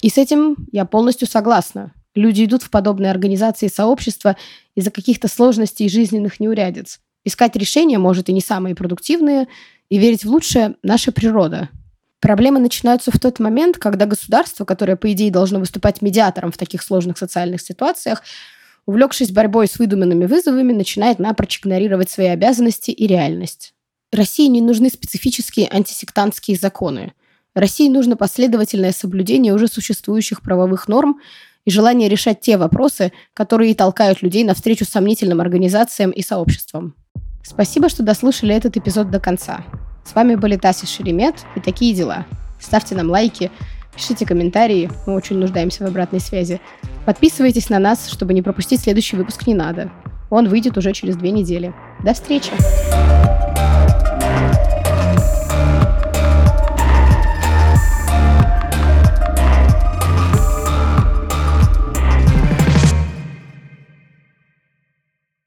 [0.00, 1.94] И с этим я полностью согласна.
[2.14, 4.36] Люди идут в подобные организации и сообщества
[4.74, 7.00] из-за каких-то сложностей и жизненных неурядиц.
[7.24, 9.46] Искать решения, может, и не самые продуктивные,
[9.88, 11.68] и верить в лучшее– наша природа.
[12.20, 16.82] Проблемы начинаются в тот момент, когда государство, которое, по идее, должно выступать медиатором в таких
[16.82, 18.22] сложных социальных ситуациях,
[18.86, 23.74] увлекшись борьбой с выдуманными вызовами, начинает напрочь игнорировать свои обязанности и реальность.
[24.12, 27.12] России не нужны специфические антисектантские законы.
[27.54, 31.20] России нужно последовательное соблюдение уже существующих правовых норм
[31.64, 36.94] и желание решать те вопросы, которые толкают людей навстречу сомнительным организациям и сообществам.
[37.42, 39.64] Спасибо, что дослушали этот эпизод до конца.
[40.04, 42.26] С вами были Тася Шеремет и такие дела.
[42.60, 43.50] Ставьте нам лайки,
[43.94, 46.60] пишите комментарии, мы очень нуждаемся в обратной связи.
[47.04, 49.90] Подписывайтесь на нас, чтобы не пропустить следующий выпуск «Не надо».
[50.30, 51.74] Он выйдет уже через две недели.
[52.02, 52.52] До встречи!